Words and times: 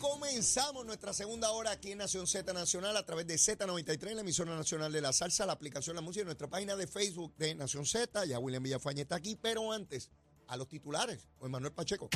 comenzamos 0.00 0.86
nuestra 0.86 1.12
segunda 1.12 1.50
hora 1.50 1.72
aquí 1.72 1.92
en 1.92 1.98
Nación 1.98 2.26
Z 2.26 2.52
Nacional 2.54 2.96
a 2.96 3.04
través 3.04 3.26
de 3.26 3.34
Z93, 3.34 4.14
la 4.14 4.22
emisora 4.22 4.56
nacional 4.56 4.90
de 4.90 5.02
la 5.02 5.12
salsa, 5.12 5.44
la 5.44 5.52
aplicación 5.52 5.94
La 5.94 6.02
Música 6.02 6.22
y 6.22 6.24
nuestra 6.24 6.48
página 6.48 6.74
de 6.74 6.86
Facebook 6.86 7.36
de 7.36 7.54
Nación 7.54 7.84
Z. 7.84 8.24
Ya 8.24 8.38
William 8.38 8.62
Villafañe 8.62 9.02
está 9.02 9.16
aquí, 9.16 9.36
pero 9.36 9.72
antes, 9.72 10.10
a 10.48 10.56
los 10.56 10.68
titulares, 10.68 11.28
con 11.38 11.50
Manuel 11.50 11.74
Pacheco. 11.74 12.08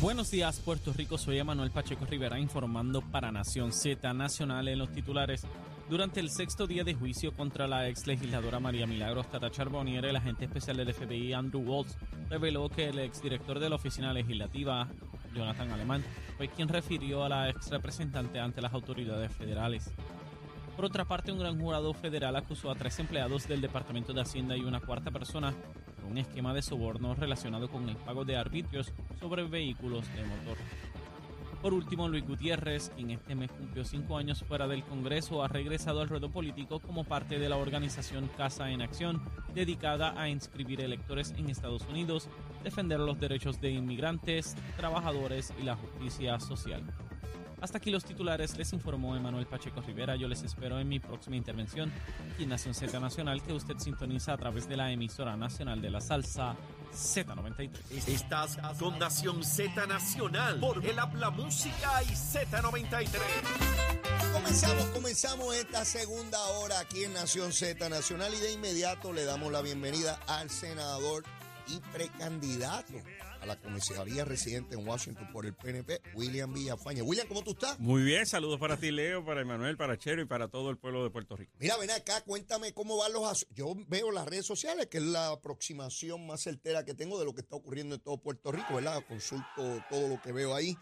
Buenos 0.00 0.30
días, 0.30 0.58
Puerto 0.60 0.92
Rico. 0.92 1.18
Soy 1.18 1.38
Emanuel 1.38 1.70
Pacheco 1.70 2.06
Rivera 2.06 2.38
informando 2.38 3.02
para 3.02 3.30
Nación 3.30 3.72
Z 3.72 4.12
Nacional 4.14 4.68
en 4.68 4.78
los 4.78 4.90
titulares. 4.92 5.42
Durante 5.88 6.18
el 6.18 6.30
sexto 6.30 6.66
día 6.66 6.82
de 6.82 6.94
juicio 6.94 7.32
contra 7.32 7.68
la 7.68 7.88
ex 7.88 8.06
legisladora 8.06 8.58
María 8.58 8.86
Milagros 8.86 9.30
Tata 9.30 9.50
Charbonnier, 9.50 10.04
el 10.04 10.16
agente 10.16 10.46
especial 10.46 10.78
del 10.78 10.92
FBI 10.92 11.32
Andrew 11.32 11.62
Waltz 11.62 11.96
reveló 12.28 12.68
que 12.68 12.88
el 12.88 12.98
exdirector 12.98 13.60
de 13.60 13.70
la 13.70 13.76
oficina 13.76 14.12
legislativa, 14.12 14.88
Jonathan 15.36 15.70
Alemán, 15.70 16.02
fue 16.36 16.48
quien 16.48 16.68
refirió 16.68 17.22
a 17.24 17.28
la 17.28 17.50
ex 17.50 17.70
representante 17.70 18.40
ante 18.40 18.60
las 18.60 18.72
autoridades 18.72 19.32
federales. 19.32 19.92
Por 20.74 20.84
otra 20.84 21.04
parte, 21.04 21.32
un 21.32 21.38
gran 21.38 21.58
jurado 21.58 21.94
federal 21.94 22.36
acusó 22.36 22.70
a 22.70 22.74
tres 22.74 22.98
empleados 22.98 23.48
del 23.48 23.60
Departamento 23.60 24.12
de 24.12 24.20
Hacienda 24.20 24.56
y 24.56 24.60
una 24.60 24.80
cuarta 24.80 25.10
persona 25.10 25.54
por 25.96 26.10
un 26.10 26.18
esquema 26.18 26.52
de 26.52 26.60
soborno 26.60 27.14
relacionado 27.14 27.68
con 27.68 27.88
el 27.88 27.96
pago 27.96 28.24
de 28.24 28.36
arbitrios 28.36 28.92
sobre 29.18 29.44
vehículos 29.44 30.06
de 30.14 30.24
motor. 30.24 30.58
Por 31.62 31.72
último, 31.72 32.08
Luis 32.08 32.26
Gutiérrez, 32.26 32.90
quien 32.94 33.10
este 33.10 33.34
mes 33.34 33.50
cumplió 33.50 33.84
cinco 33.84 34.18
años 34.18 34.44
fuera 34.46 34.68
del 34.68 34.84
Congreso, 34.84 35.42
ha 35.42 35.48
regresado 35.48 36.02
al 36.02 36.08
ruedo 36.08 36.30
político 36.30 36.78
como 36.80 37.04
parte 37.04 37.38
de 37.38 37.48
la 37.48 37.56
organización 37.56 38.28
Casa 38.36 38.70
en 38.70 38.82
Acción, 38.82 39.22
dedicada 39.54 40.14
a 40.20 40.28
inscribir 40.28 40.82
electores 40.82 41.32
en 41.38 41.48
Estados 41.48 41.82
Unidos, 41.88 42.28
defender 42.62 43.00
los 43.00 43.18
derechos 43.18 43.60
de 43.60 43.70
inmigrantes, 43.70 44.56
trabajadores 44.76 45.52
y 45.60 45.64
la 45.64 45.76
justicia 45.76 46.38
social. 46.40 46.82
Hasta 47.60 47.78
aquí 47.78 47.90
los 47.90 48.04
titulares, 48.04 48.56
les 48.58 48.72
informó 48.74 49.16
Emanuel 49.16 49.46
Pacheco 49.46 49.80
Rivera. 49.80 50.14
Yo 50.16 50.28
les 50.28 50.42
espero 50.42 50.78
en 50.78 50.88
mi 50.88 51.00
próxima 51.00 51.36
intervención 51.36 51.90
aquí 52.32 52.42
en 52.42 52.50
Nación 52.50 52.74
Z 52.74 53.00
Nacional, 53.00 53.42
que 53.42 53.52
usted 53.52 53.78
sintoniza 53.78 54.34
a 54.34 54.36
través 54.36 54.68
de 54.68 54.76
la 54.76 54.92
emisora 54.92 55.36
nacional 55.36 55.80
de 55.80 55.90
la 55.90 56.00
salsa 56.00 56.54
Z93. 56.92 57.70
Estás 58.08 58.58
con 58.78 58.98
Nación 58.98 59.42
Z 59.42 59.86
Nacional 59.86 60.60
por 60.60 60.84
el 60.84 60.98
Habla 60.98 61.30
Música 61.30 62.02
y 62.04 62.12
Z93. 62.12 63.08
Comenzamos, 64.32 64.84
comenzamos 64.86 65.54
esta 65.54 65.84
segunda 65.84 66.38
hora 66.58 66.80
aquí 66.80 67.04
en 67.04 67.14
Nación 67.14 67.52
Z 67.52 67.88
Nacional 67.88 68.34
y 68.34 68.40
de 68.40 68.52
inmediato 68.52 69.12
le 69.12 69.24
damos 69.24 69.50
la 69.50 69.62
bienvenida 69.62 70.20
al 70.26 70.50
senador 70.50 71.24
y 71.68 71.80
precandidato 71.92 72.94
a 73.40 73.46
la 73.46 73.60
comisaría 73.60 74.24
residente 74.24 74.74
en 74.74 74.86
Washington 74.86 75.28
por 75.32 75.46
el 75.46 75.54
PNP, 75.54 76.00
William 76.14 76.52
Villafañe. 76.52 77.02
William, 77.02 77.26
¿cómo 77.28 77.42
tú 77.42 77.52
estás? 77.52 77.78
Muy 77.78 78.02
bien, 78.02 78.26
saludos 78.26 78.58
para 78.58 78.76
ti, 78.76 78.90
Leo, 78.90 79.24
para 79.24 79.42
Emanuel, 79.42 79.76
para 79.76 79.98
Chero 79.98 80.22
y 80.22 80.26
para 80.26 80.48
todo 80.48 80.70
el 80.70 80.78
pueblo 80.78 81.04
de 81.04 81.10
Puerto 81.10 81.36
Rico. 81.36 81.52
Mira, 81.58 81.76
ven 81.76 81.90
acá, 81.90 82.22
cuéntame 82.22 82.72
cómo 82.72 82.96
van 82.96 83.12
los... 83.12 83.46
Yo 83.50 83.74
veo 83.88 84.10
las 84.10 84.26
redes 84.26 84.46
sociales, 84.46 84.86
que 84.86 84.98
es 84.98 85.04
la 85.04 85.28
aproximación 85.28 86.26
más 86.26 86.42
certera 86.42 86.84
que 86.84 86.94
tengo 86.94 87.18
de 87.18 87.24
lo 87.24 87.34
que 87.34 87.40
está 87.40 87.56
ocurriendo 87.56 87.94
en 87.94 88.00
todo 88.00 88.18
Puerto 88.18 88.52
Rico, 88.52 88.74
¿verdad? 88.74 89.04
Consulto 89.06 89.84
todo 89.90 90.08
lo 90.08 90.20
que 90.22 90.32
veo 90.32 90.54
ahí 90.54 90.76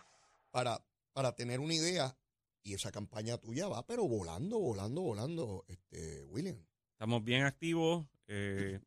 para, 0.50 0.84
para 1.12 1.34
tener 1.34 1.60
una 1.60 1.74
idea. 1.74 2.16
Y 2.62 2.74
esa 2.74 2.90
campaña 2.90 3.36
tuya 3.36 3.68
va, 3.68 3.86
pero 3.86 4.08
volando, 4.08 4.58
volando, 4.58 5.02
volando, 5.02 5.64
este, 5.68 6.24
William. 6.24 6.56
Estamos 6.92 7.22
bien 7.22 7.42
activos, 7.42 8.06
eh, 8.26 8.80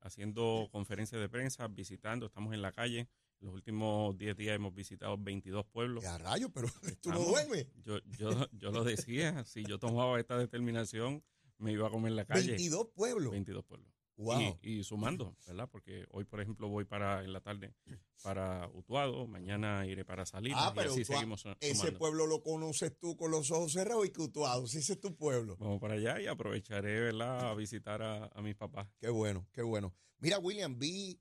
haciendo 0.00 0.68
conferencias 0.70 1.20
de 1.20 1.28
prensa, 1.28 1.68
visitando, 1.68 2.26
estamos 2.26 2.54
en 2.54 2.62
la 2.62 2.72
calle. 2.72 3.08
Los 3.40 3.54
últimos 3.54 4.16
10 4.18 4.36
días 4.36 4.54
hemos 4.54 4.72
visitado 4.72 5.18
22 5.18 5.66
pueblos. 5.66 6.04
Ya 6.04 6.16
rayo, 6.18 6.48
pero 6.50 6.68
tú 7.02 7.10
no 7.10 7.20
duermes. 7.20 7.66
Yo, 7.84 7.98
yo, 8.18 8.48
yo 8.52 8.70
lo 8.70 8.84
decía, 8.84 9.44
si 9.44 9.64
yo 9.64 9.78
tomaba 9.78 10.18
esta 10.20 10.38
determinación, 10.38 11.24
me 11.58 11.72
iba 11.72 11.88
a 11.88 11.90
comer 11.90 12.12
la 12.12 12.24
calle. 12.24 12.52
22 12.52 12.88
pueblos. 12.94 13.32
22 13.32 13.64
pueblos. 13.64 13.91
Wow. 14.16 14.58
Y, 14.62 14.84
sumando, 14.84 15.36
¿verdad? 15.46 15.68
Porque 15.70 16.06
hoy, 16.10 16.24
por 16.24 16.40
ejemplo, 16.40 16.68
voy 16.68 16.84
para 16.84 17.24
en 17.24 17.32
la 17.32 17.40
tarde 17.40 17.74
para 18.22 18.68
Utuado, 18.68 19.26
mañana 19.26 19.86
iré 19.86 20.04
para 20.04 20.26
Salinas 20.26 20.60
ah, 20.62 20.72
pero 20.74 20.90
y 20.90 20.92
así 20.92 21.04
seguimos 21.04 21.40
sumando. 21.40 21.58
Ese 21.60 21.92
pueblo 21.92 22.26
lo 22.26 22.42
conoces 22.42 22.96
tú 22.98 23.16
con 23.16 23.30
los 23.30 23.50
ojos 23.50 23.72
cerrados 23.72 24.06
y 24.06 24.10
que 24.10 24.20
Utuado, 24.20 24.66
si 24.66 24.78
ese 24.78 24.94
es 24.94 25.00
tu 25.00 25.16
pueblo. 25.16 25.56
Vamos 25.58 25.80
para 25.80 25.94
allá 25.94 26.20
y 26.20 26.26
aprovecharé, 26.26 27.00
¿verdad? 27.00 27.50
A 27.50 27.54
visitar 27.54 28.02
a, 28.02 28.26
a 28.26 28.42
mis 28.42 28.54
papás. 28.54 28.88
Qué 28.98 29.08
bueno, 29.08 29.48
qué 29.52 29.62
bueno. 29.62 29.94
Mira, 30.18 30.38
William, 30.38 30.78
vi 30.78 31.20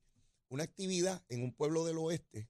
una 0.50 0.64
actividad 0.64 1.24
en 1.30 1.44
un 1.44 1.54
pueblo 1.54 1.86
del 1.86 1.98
oeste 1.98 2.50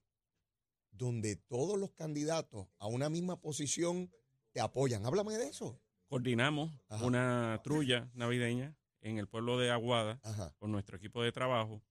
donde 0.90 1.36
todos 1.36 1.78
los 1.78 1.92
candidatos 1.92 2.68
a 2.78 2.86
una 2.86 3.08
misma 3.08 3.40
posición 3.40 4.12
te 4.52 4.60
apoyan. 4.60 5.06
Háblame 5.06 5.38
de 5.38 5.48
eso. 5.48 5.80
Coordinamos 6.06 6.70
una 7.00 7.58
trulla 7.64 8.10
navideña 8.14 8.76
en 9.02 9.18
el 9.18 9.28
pueblo 9.28 9.58
de 9.58 9.70
Aguada 9.70 10.20
con 10.58 10.72
nuestro 10.72 10.96
equipo 10.96 11.22
de 11.22 11.32
trabajo 11.32 11.82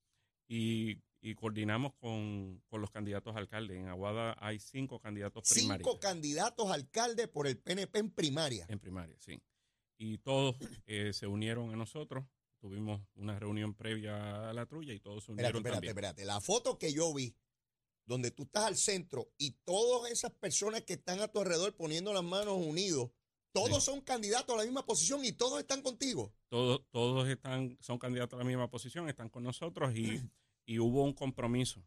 y, 0.48 1.02
coordinamos 1.36 1.94
con, 1.96 2.62
los 2.72 2.90
candidatos 2.90 3.36
a 3.36 3.40
alcalde. 3.40 3.80
En 3.80 3.88
Aguada 3.88 4.36
hay 4.40 4.60
cinco 4.60 5.00
candidatos 5.00 5.48
primarios. 5.50 5.88
Cinco 5.88 6.00
candidatos 6.00 6.70
a 6.72 6.74
alcalde 6.74 7.28
por 7.28 7.48
el 7.48 7.58
PNP 7.58 8.00
en 8.00 8.12
primaria. 8.12 8.66
En 8.68 8.80
primaria, 8.80 9.16
sí. 9.20 9.40
Y 9.98 10.18
todos 10.18 10.56
eh, 10.88 11.14
se 11.14 11.28
unieron 11.28 11.72
a 11.72 11.76
nosotros. 11.76 12.26
Tuvimos 12.60 13.02
una 13.16 13.40
reunión 13.40 13.74
previa 13.74 14.50
a 14.50 14.54
la 14.54 14.66
trulla 14.66 14.94
y 14.94 15.00
todos 15.00 15.24
se 15.24 15.32
unieron 15.32 15.58
espérate, 15.58 15.88
Espérate, 15.88 16.22
espérate. 16.22 16.26
La 16.26 16.42
foto 16.42 16.78
que 16.78 16.92
yo 16.92 17.14
vi, 17.14 17.36
donde 18.06 18.32
tú 18.32 18.44
estás 18.44 18.66
al 18.66 18.78
centro 18.78 19.32
y 19.38 19.52
todas 19.64 20.12
esas 20.12 20.32
personas 20.32 20.82
que 20.82 20.94
están 20.94 21.22
a 21.22 21.28
tu 21.28 21.40
alrededor 21.40 21.76
poniendo 21.76 22.14
las 22.14 22.24
manos 22.24 22.58
unidos 22.58 23.12
todos 23.52 23.84
son 23.84 24.02
candidatos 24.02 24.56
a 24.56 24.60
la 24.60 24.64
misma 24.64 24.86
posición 24.86 25.24
y 25.26 25.32
todos 25.32 25.60
están 25.60 25.82
contigo. 25.82 26.34
Todos, 26.50 26.82
todos 26.92 27.28
están, 27.28 27.78
son 27.82 27.98
candidatos 27.98 28.38
a 28.38 28.44
la 28.44 28.48
misma 28.48 28.70
posición, 28.70 29.10
están 29.10 29.30
con 29.30 29.44
nosotros 29.44 29.96
y, 29.96 30.22
hubo 30.80 31.04
un 31.04 31.14
compromiso 31.14 31.84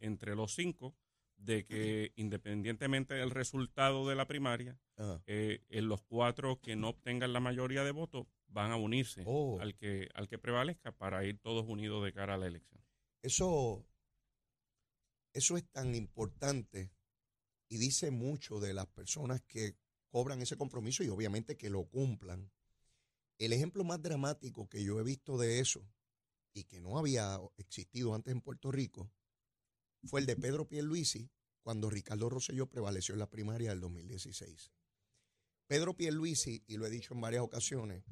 entre 0.00 0.36
los 0.36 0.54
cinco 0.54 0.94
de 1.36 1.64
que 1.64 2.12
independientemente 2.16 3.14
del 3.14 3.30
resultado 3.30 4.08
de 4.08 4.14
la 4.14 4.26
primaria, 4.26 4.78
eh, 5.26 5.64
en 5.68 5.88
los 5.88 6.02
cuatro 6.02 6.60
que 6.60 6.76
no 6.76 6.90
obtengan 6.90 7.32
la 7.32 7.40
mayoría 7.40 7.84
de 7.84 7.92
votos 7.92 8.26
van 8.48 8.70
a 8.70 8.76
unirse 8.76 9.22
oh. 9.26 9.60
al, 9.60 9.76
que, 9.76 10.08
al 10.14 10.28
que 10.28 10.38
prevalezca 10.38 10.92
para 10.92 11.24
ir 11.24 11.38
todos 11.38 11.66
unidos 11.68 12.04
de 12.04 12.12
cara 12.12 12.34
a 12.34 12.38
la 12.38 12.46
elección. 12.46 12.82
Eso, 13.22 13.86
eso 15.32 15.56
es 15.56 15.68
tan 15.70 15.94
importante 15.94 16.92
y 17.68 17.78
dice 17.78 18.10
mucho 18.10 18.60
de 18.60 18.74
las 18.74 18.86
personas 18.86 19.42
que 19.42 19.76
cobran 20.10 20.40
ese 20.42 20.56
compromiso 20.56 21.02
y 21.02 21.08
obviamente 21.08 21.56
que 21.56 21.70
lo 21.70 21.84
cumplan. 21.84 22.50
El 23.38 23.52
ejemplo 23.52 23.84
más 23.84 24.02
dramático 24.02 24.68
que 24.68 24.82
yo 24.82 24.98
he 24.98 25.04
visto 25.04 25.38
de 25.38 25.60
eso 25.60 25.86
y 26.52 26.64
que 26.64 26.80
no 26.80 26.98
había 26.98 27.38
existido 27.56 28.14
antes 28.14 28.32
en 28.32 28.40
Puerto 28.40 28.72
Rico 28.72 29.10
fue 30.04 30.20
el 30.20 30.26
de 30.26 30.36
Pedro 30.36 30.68
Pierluisi 30.68 31.30
cuando 31.62 31.90
Ricardo 31.90 32.28
Rosselló 32.28 32.68
prevaleció 32.68 33.14
en 33.14 33.18
la 33.18 33.30
primaria 33.30 33.70
del 33.70 33.80
2016. 33.80 34.72
Pedro 35.66 35.94
Pierluisi, 35.94 36.64
y 36.66 36.78
lo 36.78 36.86
he 36.86 36.90
dicho 36.90 37.14
en 37.14 37.20
varias 37.20 37.42
ocasiones, 37.42 38.04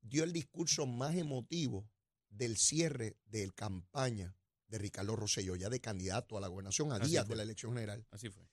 dio 0.00 0.24
el 0.24 0.32
discurso 0.32 0.86
más 0.86 1.16
emotivo 1.16 1.90
del 2.28 2.56
cierre 2.56 3.16
de 3.26 3.46
la 3.46 3.52
campaña 3.52 4.36
de 4.68 4.78
Ricardo 4.78 5.16
Rosselló, 5.16 5.56
ya 5.56 5.68
de 5.68 5.80
candidato 5.80 6.38
a 6.38 6.40
la 6.40 6.48
gobernación 6.48 6.92
a 6.92 6.98
días 6.98 7.26
de 7.26 7.36
la 7.36 7.42
elección 7.42 7.72
general. 7.72 8.06
Así 8.10 8.30
fue. 8.30 8.48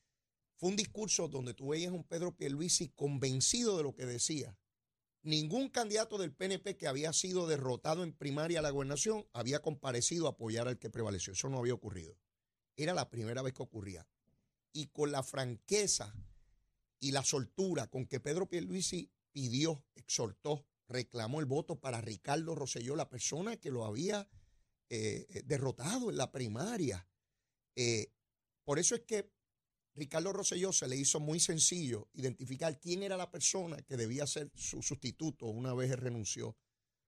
Fue 0.59 0.67
un 0.67 0.75
discurso 0.75 1.29
donde 1.29 1.53
tú 1.53 1.69
veías 1.69 1.93
a 1.93 1.95
un 1.95 2.03
Pedro 2.03 2.35
Pierluisi 2.35 2.89
convencido 2.89 3.77
de 3.77 3.83
lo 3.83 3.95
que 3.95 4.05
decía. 4.05 4.57
Ningún 5.21 5.69
candidato 5.69 6.17
del 6.17 6.33
PNP 6.33 6.75
que 6.75 6.87
había 6.87 7.13
sido 7.13 7.47
derrotado 7.47 8.03
en 8.03 8.11
primaria 8.11 8.59
a 8.59 8.61
la 8.61 8.69
gobernación 8.69 9.25
había 9.31 9.61
comparecido 9.61 10.27
a 10.27 10.31
apoyar 10.31 10.67
al 10.67 10.77
que 10.77 10.89
prevaleció. 10.89 11.31
Eso 11.31 11.47
no 11.47 11.59
había 11.59 11.73
ocurrido. 11.73 12.17
Era 12.75 12.93
la 12.93 13.09
primera 13.09 13.41
vez 13.41 13.53
que 13.53 13.63
ocurría. 13.63 14.05
Y 14.73 14.87
con 14.87 15.13
la 15.13 15.23
franqueza 15.23 16.13
y 16.99 17.11
la 17.11 17.23
soltura 17.23 17.87
con 17.87 18.05
que 18.05 18.19
Pedro 18.19 18.49
Pierluisi 18.49 19.09
pidió, 19.31 19.85
exhortó, 19.95 20.65
reclamó 20.89 21.39
el 21.39 21.45
voto 21.45 21.79
para 21.79 22.01
Ricardo 22.01 22.53
Rosselló, 22.53 22.97
la 22.97 23.09
persona 23.09 23.55
que 23.55 23.71
lo 23.71 23.85
había 23.85 24.27
eh, 24.89 25.25
eh, 25.29 25.41
derrotado 25.45 26.09
en 26.09 26.17
la 26.17 26.33
primaria. 26.33 27.07
Eh, 27.77 28.11
por 28.65 28.77
eso 28.77 28.95
es 28.95 29.01
que 29.01 29.31
Ricardo 29.99 30.31
Rosselló 30.31 30.71
se 30.71 30.87
le 30.87 30.95
hizo 30.95 31.19
muy 31.19 31.41
sencillo 31.41 32.07
identificar 32.13 32.79
quién 32.79 33.03
era 33.03 33.17
la 33.17 33.29
persona 33.29 33.81
que 33.81 33.97
debía 33.97 34.25
ser 34.25 34.49
su 34.55 34.81
sustituto 34.81 35.47
una 35.47 35.73
vez 35.73 35.91
renunció, 35.99 36.57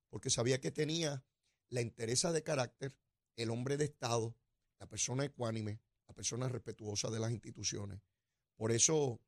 porque 0.09 0.29
sabía 0.29 0.59
que 0.59 0.71
tenía 0.71 1.23
la 1.69 1.79
entereza 1.79 2.33
de 2.33 2.43
carácter, 2.43 2.93
el 3.37 3.49
hombre 3.49 3.77
de 3.77 3.85
Estado, 3.85 4.35
la 4.77 4.89
persona 4.89 5.23
ecuánime, 5.23 5.79
la 6.05 6.13
persona 6.13 6.49
respetuosa 6.49 7.09
de 7.09 7.21
las 7.21 7.31
instituciones. 7.31 8.01
Por 8.57 8.73
eso 8.73 9.21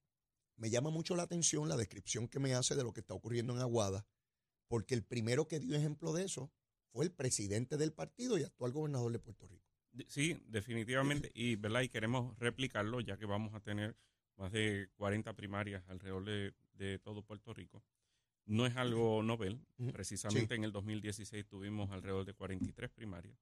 me 0.58 0.70
llama 0.70 0.90
mucho 0.90 1.16
la 1.16 1.24
atención 1.24 1.70
la 1.70 1.78
descripción 1.78 2.28
que 2.28 2.40
me 2.40 2.56
hace 2.56 2.76
de 2.76 2.84
lo 2.84 2.92
que 2.92 3.00
está 3.00 3.14
ocurriendo 3.14 3.54
en 3.54 3.60
Aguada, 3.60 4.06
porque 4.68 4.94
el 4.94 5.06
primero 5.06 5.48
que 5.48 5.62
dio 5.62 5.78
ejemplo 5.78 6.12
de 6.12 6.26
eso 6.26 6.52
fue 6.92 7.06
el 7.06 7.14
presidente 7.14 7.78
del 7.78 7.94
partido 7.94 8.38
y 8.38 8.44
actual 8.44 8.74
gobernador 8.74 9.14
de 9.14 9.20
Puerto 9.20 9.48
Rico. 9.48 9.73
Sí, 10.08 10.38
definitivamente. 10.48 11.32
Y, 11.34 11.56
¿verdad? 11.56 11.82
y 11.82 11.90
queremos 11.90 12.38
replicarlo 12.40 13.02
ya 13.02 13.18
que 13.18 13.26
vamos 13.26 13.54
a 13.54 13.60
tener 13.60 13.96
más 14.38 14.52
de 14.52 14.90
40 14.96 15.34
primarias 15.34 15.84
alrededor 15.88 16.26
de, 16.26 17.00
todo 17.00 17.24
Puerto 17.24 17.54
Rico. 17.54 17.84
No 18.46 18.66
es 18.66 18.76
algo 18.76 19.24
novel. 19.24 19.66
Precisamente 19.94 20.56
en 20.56 20.64
el 20.64 20.72
2016 20.72 21.48
tuvimos 21.48 21.92
alrededor 21.92 22.26
de 22.26 22.34
43 22.34 22.90
primarias. 22.90 23.38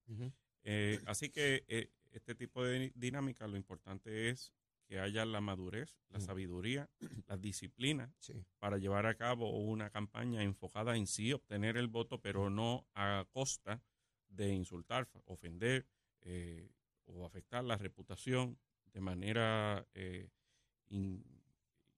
Eh, 0.64 1.00
así 1.06 1.30
que 1.30 1.64
eh, 1.66 1.90
este 2.12 2.34
tipo 2.34 2.64
de 2.64 2.92
dinámica, 2.94 3.48
lo 3.48 3.56
importante 3.56 4.28
es 4.28 4.52
que 4.86 5.00
haya 5.00 5.24
la 5.24 5.40
madurez, 5.40 5.98
la 6.08 6.20
sabiduría, 6.20 6.88
la 7.26 7.36
disciplina 7.36 8.12
para 8.58 8.78
llevar 8.78 9.06
a 9.06 9.16
cabo 9.16 9.58
una 9.58 9.90
campaña 9.90 10.42
enfocada 10.42 10.96
en 10.96 11.06
sí, 11.06 11.32
obtener 11.32 11.76
el 11.76 11.88
voto, 11.88 12.20
pero 12.20 12.50
no 12.50 12.86
a 12.94 13.26
costa 13.30 13.82
de 14.28 14.52
insultar, 14.52 15.08
ofender 15.24 15.86
eh, 16.22 16.70
o 17.06 17.24
afectar 17.26 17.64
la 17.64 17.76
reputación 17.76 18.58
de 18.92 19.00
manera 19.00 19.86
eh, 19.94 20.28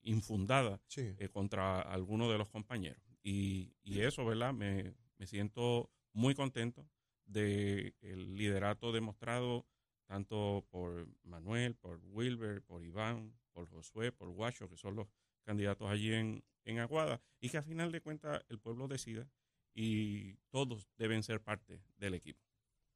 infundada 0.03 0.81
eh, 0.97 1.29
contra 1.31 1.81
alguno 1.81 2.31
de 2.31 2.39
los 2.39 2.49
compañeros. 2.49 3.03
Y, 3.23 3.73
eso, 3.85 4.25
¿verdad? 4.25 4.53
Me, 4.53 4.95
me 5.19 5.27
siento 5.27 5.91
muy 6.13 6.35
contento 6.35 6.87
del 7.25 7.95
el 8.03 8.37
liderato 8.37 8.93
demostrado 8.93 9.67
tanto 10.07 10.67
por 10.71 11.09
Manuel, 11.23 11.75
por 11.75 12.01
Wilber, 12.05 12.63
por 12.63 12.85
Iván, 12.85 13.35
por 13.53 13.69
Josué, 13.69 14.13
por 14.13 14.29
Guacho, 14.29 14.69
que 14.69 14.77
son 14.77 14.97
los 14.97 15.09
candidatos 15.43 15.91
allí 15.91 16.13
en, 16.13 16.45
en 16.65 16.79
Aguada, 16.79 17.21
y 17.41 17.49
que 17.49 17.59
a 17.59 17.63
final 17.63 17.91
de 17.93 18.01
cuentas 18.01 18.45
el 18.49 18.59
pueblo 18.59 18.89
decida 18.89 19.29
y 19.75 20.35
todos 20.51 20.89
deben 20.97 21.23
ser 21.23 21.41
parte 21.41 21.83
del 21.97 22.15
equipo. 22.15 22.44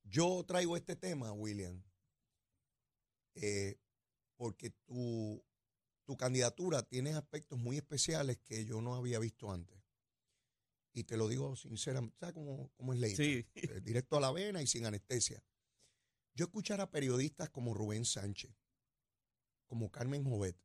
Yo 0.08 0.44
traigo 0.46 0.76
este 0.76 0.96
tema, 0.96 1.32
William, 1.32 1.82
eh, 3.34 3.78
porque 4.36 4.70
tu, 4.70 5.44
tu 6.04 6.16
candidatura 6.16 6.82
tiene 6.82 7.14
aspectos 7.14 7.58
muy 7.58 7.76
especiales 7.76 8.38
que 8.38 8.64
yo 8.64 8.80
no 8.80 8.94
había 8.94 9.18
visto 9.18 9.52
antes. 9.52 9.76
Y 10.92 11.04
te 11.04 11.16
lo 11.16 11.28
digo 11.28 11.54
sinceramente, 11.56 12.16
¿sabes 12.18 12.34
cómo, 12.34 12.72
cómo 12.76 12.94
es 12.94 13.00
ley? 13.00 13.14
Sí. 13.14 13.46
Eh, 13.54 13.80
directo 13.82 14.16
a 14.16 14.20
la 14.20 14.32
vena 14.32 14.62
y 14.62 14.66
sin 14.66 14.86
anestesia. 14.86 15.44
Yo 16.34 16.46
escuchar 16.46 16.80
a 16.80 16.90
periodistas 16.90 17.50
como 17.50 17.74
Rubén 17.74 18.04
Sánchez, 18.04 18.56
como 19.66 19.90
Carmen 19.90 20.24
Jovet, 20.24 20.56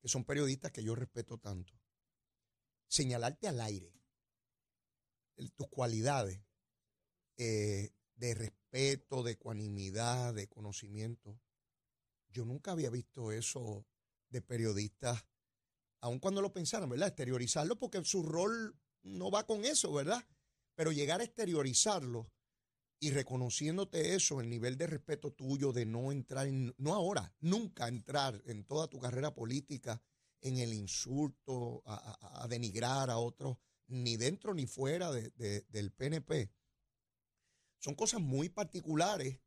que 0.00 0.08
son 0.08 0.24
periodistas 0.24 0.72
que 0.72 0.82
yo 0.82 0.94
respeto 0.94 1.38
tanto, 1.38 1.78
señalarte 2.88 3.46
al 3.46 3.60
aire 3.60 3.94
tus 5.48 5.68
cualidades 5.68 6.38
eh, 7.38 7.90
de 8.20 8.34
respeto, 8.34 9.22
de 9.22 9.32
ecuanimidad, 9.32 10.34
de 10.34 10.46
conocimiento. 10.46 11.40
Yo 12.28 12.44
nunca 12.44 12.72
había 12.72 12.90
visto 12.90 13.32
eso 13.32 13.86
de 14.28 14.42
periodistas, 14.42 15.24
aun 16.00 16.20
cuando 16.20 16.42
lo 16.42 16.52
pensaran, 16.52 16.90
¿verdad? 16.90 17.08
Exteriorizarlo, 17.08 17.78
porque 17.78 18.04
su 18.04 18.22
rol 18.22 18.78
no 19.02 19.30
va 19.30 19.46
con 19.46 19.64
eso, 19.64 19.92
¿verdad? 19.92 20.22
Pero 20.74 20.92
llegar 20.92 21.20
a 21.20 21.24
exteriorizarlo 21.24 22.30
y 23.00 23.10
reconociéndote 23.10 24.14
eso, 24.14 24.40
el 24.40 24.50
nivel 24.50 24.76
de 24.76 24.86
respeto 24.86 25.32
tuyo 25.32 25.72
de 25.72 25.86
no 25.86 26.12
entrar, 26.12 26.46
en, 26.46 26.74
no 26.76 26.94
ahora, 26.94 27.34
nunca 27.40 27.88
entrar 27.88 28.40
en 28.44 28.64
toda 28.64 28.86
tu 28.88 29.00
carrera 29.00 29.34
política 29.34 30.02
en 30.42 30.58
el 30.58 30.74
insulto, 30.74 31.82
a, 31.86 32.46
denigrar 32.48 33.08
a 33.08 33.16
otros, 33.16 33.56
ni 33.88 34.18
dentro 34.18 34.52
ni 34.52 34.66
fuera 34.66 35.10
del 35.10 35.92
PNP. 35.92 36.50
Son 37.80 37.94
cosas 37.94 38.20
muy 38.20 38.48
particulares 38.48 39.40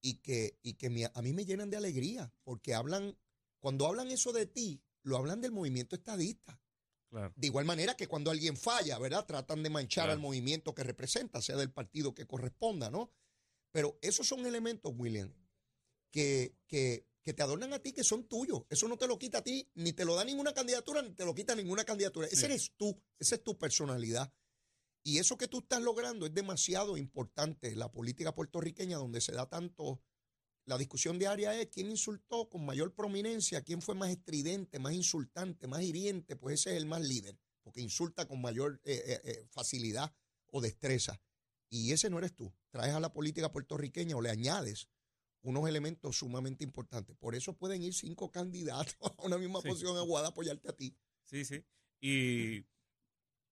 y 0.00 0.14
que, 0.14 0.58
y 0.62 0.74
que 0.74 1.10
a 1.12 1.22
mí 1.22 1.32
me 1.32 1.44
llenan 1.44 1.70
de 1.70 1.76
alegría, 1.76 2.32
porque 2.42 2.74
hablan, 2.74 3.16
cuando 3.60 3.86
hablan 3.86 4.10
eso 4.10 4.32
de 4.32 4.46
ti, 4.46 4.82
lo 5.02 5.16
hablan 5.16 5.40
del 5.40 5.52
movimiento 5.52 5.94
estadista. 5.94 6.60
De 7.36 7.46
igual 7.46 7.64
manera 7.64 7.96
que 7.96 8.08
cuando 8.08 8.30
alguien 8.30 8.56
falla, 8.56 8.98
¿verdad? 8.98 9.24
Tratan 9.24 9.62
de 9.62 9.70
manchar 9.70 10.10
al 10.10 10.18
movimiento 10.18 10.74
que 10.74 10.82
representa, 10.82 11.40
sea 11.40 11.56
del 11.56 11.72
partido 11.72 12.14
que 12.14 12.26
corresponda, 12.26 12.90
¿no? 12.90 13.10
Pero 13.70 13.98
esos 14.02 14.26
son 14.26 14.44
elementos, 14.44 14.92
William, 14.96 15.32
que, 16.10 16.56
que, 16.66 17.06
que 17.22 17.32
te 17.32 17.42
adornan 17.42 17.72
a 17.72 17.78
ti, 17.78 17.92
que 17.92 18.04
son 18.04 18.28
tuyos. 18.28 18.64
Eso 18.68 18.86
no 18.88 18.98
te 18.98 19.06
lo 19.06 19.18
quita 19.18 19.38
a 19.38 19.44
ti, 19.44 19.70
ni 19.74 19.92
te 19.92 20.04
lo 20.04 20.14
da 20.14 20.24
ninguna 20.24 20.52
candidatura, 20.52 21.02
ni 21.02 21.10
te 21.10 21.24
lo 21.24 21.34
quita 21.34 21.54
ninguna 21.54 21.84
candidatura. 21.84 22.26
Ese 22.26 22.46
eres 22.46 22.72
tú, 22.76 23.00
esa 23.18 23.36
es 23.36 23.44
tu 23.44 23.56
personalidad. 23.58 24.32
Y 25.06 25.18
eso 25.18 25.38
que 25.38 25.46
tú 25.46 25.58
estás 25.58 25.80
logrando 25.80 26.26
es 26.26 26.34
demasiado 26.34 26.96
importante. 26.96 27.76
La 27.76 27.92
política 27.92 28.34
puertorriqueña, 28.34 28.96
donde 28.96 29.20
se 29.20 29.30
da 29.30 29.48
tanto 29.48 30.02
la 30.64 30.76
discusión 30.76 31.16
diaria 31.16 31.54
es 31.54 31.68
quién 31.68 31.88
insultó 31.88 32.48
con 32.48 32.66
mayor 32.66 32.92
prominencia, 32.92 33.62
quién 33.62 33.80
fue 33.80 33.94
más 33.94 34.10
estridente, 34.10 34.80
más 34.80 34.94
insultante, 34.94 35.68
más 35.68 35.82
hiriente, 35.82 36.34
pues 36.34 36.58
ese 36.58 36.72
es 36.72 36.78
el 36.78 36.86
más 36.86 37.02
líder, 37.02 37.38
porque 37.62 37.80
insulta 37.80 38.26
con 38.26 38.40
mayor 38.40 38.80
eh, 38.82 39.00
eh, 39.06 39.20
eh, 39.22 39.46
facilidad 39.48 40.12
o 40.48 40.60
destreza. 40.60 41.22
Y 41.70 41.92
ese 41.92 42.10
no 42.10 42.18
eres 42.18 42.34
tú. 42.34 42.52
Traes 42.70 42.92
a 42.92 42.98
la 42.98 43.12
política 43.12 43.52
puertorriqueña 43.52 44.16
o 44.16 44.20
le 44.20 44.30
añades 44.30 44.88
unos 45.42 45.68
elementos 45.68 46.16
sumamente 46.16 46.64
importantes. 46.64 47.16
Por 47.16 47.36
eso 47.36 47.56
pueden 47.56 47.80
ir 47.80 47.94
cinco 47.94 48.32
candidatos 48.32 48.96
a 49.00 49.22
una 49.22 49.38
misma 49.38 49.60
posición 49.60 49.96
aguada 49.96 50.26
a 50.26 50.30
apoyarte 50.30 50.68
a 50.68 50.76
ti. 50.76 50.96
Sí, 51.22 51.44
sí. 51.44 51.64
Y 52.00 52.66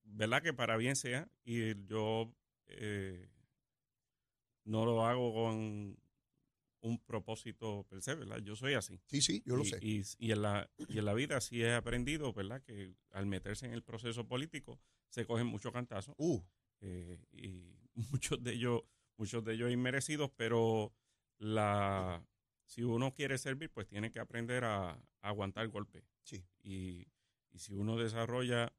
verdad 0.05 0.43
que 0.43 0.53
para 0.53 0.77
bien 0.77 0.97
sea, 0.97 1.29
y 1.45 1.85
yo 1.87 2.33
no 4.65 4.85
lo 4.85 5.07
hago 5.07 5.35
con 5.35 5.97
un 6.81 6.99
propósito 6.99 7.87
per 7.89 8.03
se, 8.03 8.15
¿verdad? 8.15 8.39
Yo 8.39 8.57
soy 8.57 8.75
así. 8.75 9.01
Sí, 9.07 9.23
sí, 9.23 9.43
yo 9.47 9.57
lo 9.57 9.65
sé. 9.65 9.79
Y, 9.81 10.05
en 10.31 10.43
la, 10.43 10.71
y 10.89 10.99
en 10.99 11.05
la 11.07 11.15
vida 11.15 11.41
sí 11.41 11.63
he 11.63 11.75
aprendido, 11.75 12.33
¿verdad? 12.33 12.63
Que 12.63 12.95
al 13.11 13.27
meterse 13.27 13.67
en 13.67 13.73
el 13.73 13.83
proceso 13.83 14.29
político 14.29 14.79
se 15.09 15.25
cogen 15.25 15.47
muchos 15.47 15.73
cantazos. 15.73 16.15
Uh. 16.19 16.43
Eh, 16.81 17.19
y 17.33 17.79
muchos 18.13 18.43
de 18.43 18.53
ellos, 18.53 18.83
muchos 19.17 19.43
de 19.45 19.55
ellos 19.55 19.73
inmerecidos, 19.73 20.31
pero 20.37 20.93
la 21.39 22.23
si 22.67 22.83
uno 22.83 23.15
quiere 23.15 23.39
servir, 23.39 23.71
pues 23.71 23.87
tiene 23.87 24.11
que 24.11 24.21
aprender 24.21 24.65
a, 24.65 25.03
aguantar 25.23 25.67
golpes. 25.69 26.05
Sí. 26.23 26.45
Y, 26.63 27.07
y, 27.51 27.59
si 27.59 27.73
uno 27.73 27.97
desarrolla 27.97 28.75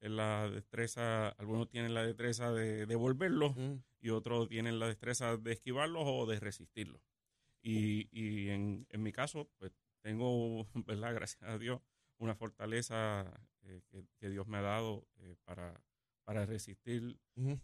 la 0.00 0.48
destreza, 0.50 1.28
algunos 1.30 1.68
tienen 1.68 1.94
la 1.94 2.04
destreza 2.04 2.52
de 2.52 2.86
devolverlos 2.86 3.56
mm. 3.56 3.74
y 4.00 4.10
otros 4.10 4.48
tienen 4.48 4.78
la 4.78 4.86
destreza 4.86 5.36
de 5.36 5.52
esquivarlos 5.52 6.04
o 6.06 6.26
de 6.26 6.38
resistirlos. 6.40 7.00
Y, 7.62 8.08
y 8.12 8.50
en, 8.50 8.86
en, 8.90 9.02
mi 9.02 9.12
caso, 9.12 9.50
pues 9.58 9.72
tengo, 10.02 10.66
¿verdad? 10.86 11.14
Gracias 11.14 11.42
a 11.42 11.58
Dios, 11.58 11.80
una 12.18 12.34
fortaleza 12.36 13.28
eh, 13.62 13.82
que, 14.20 14.28
Dios 14.28 14.46
me 14.46 14.58
ha 14.58 14.62
dado 14.62 15.06
eh, 15.18 15.34
para, 15.44 15.82
para 16.24 16.46
resistir 16.46 17.18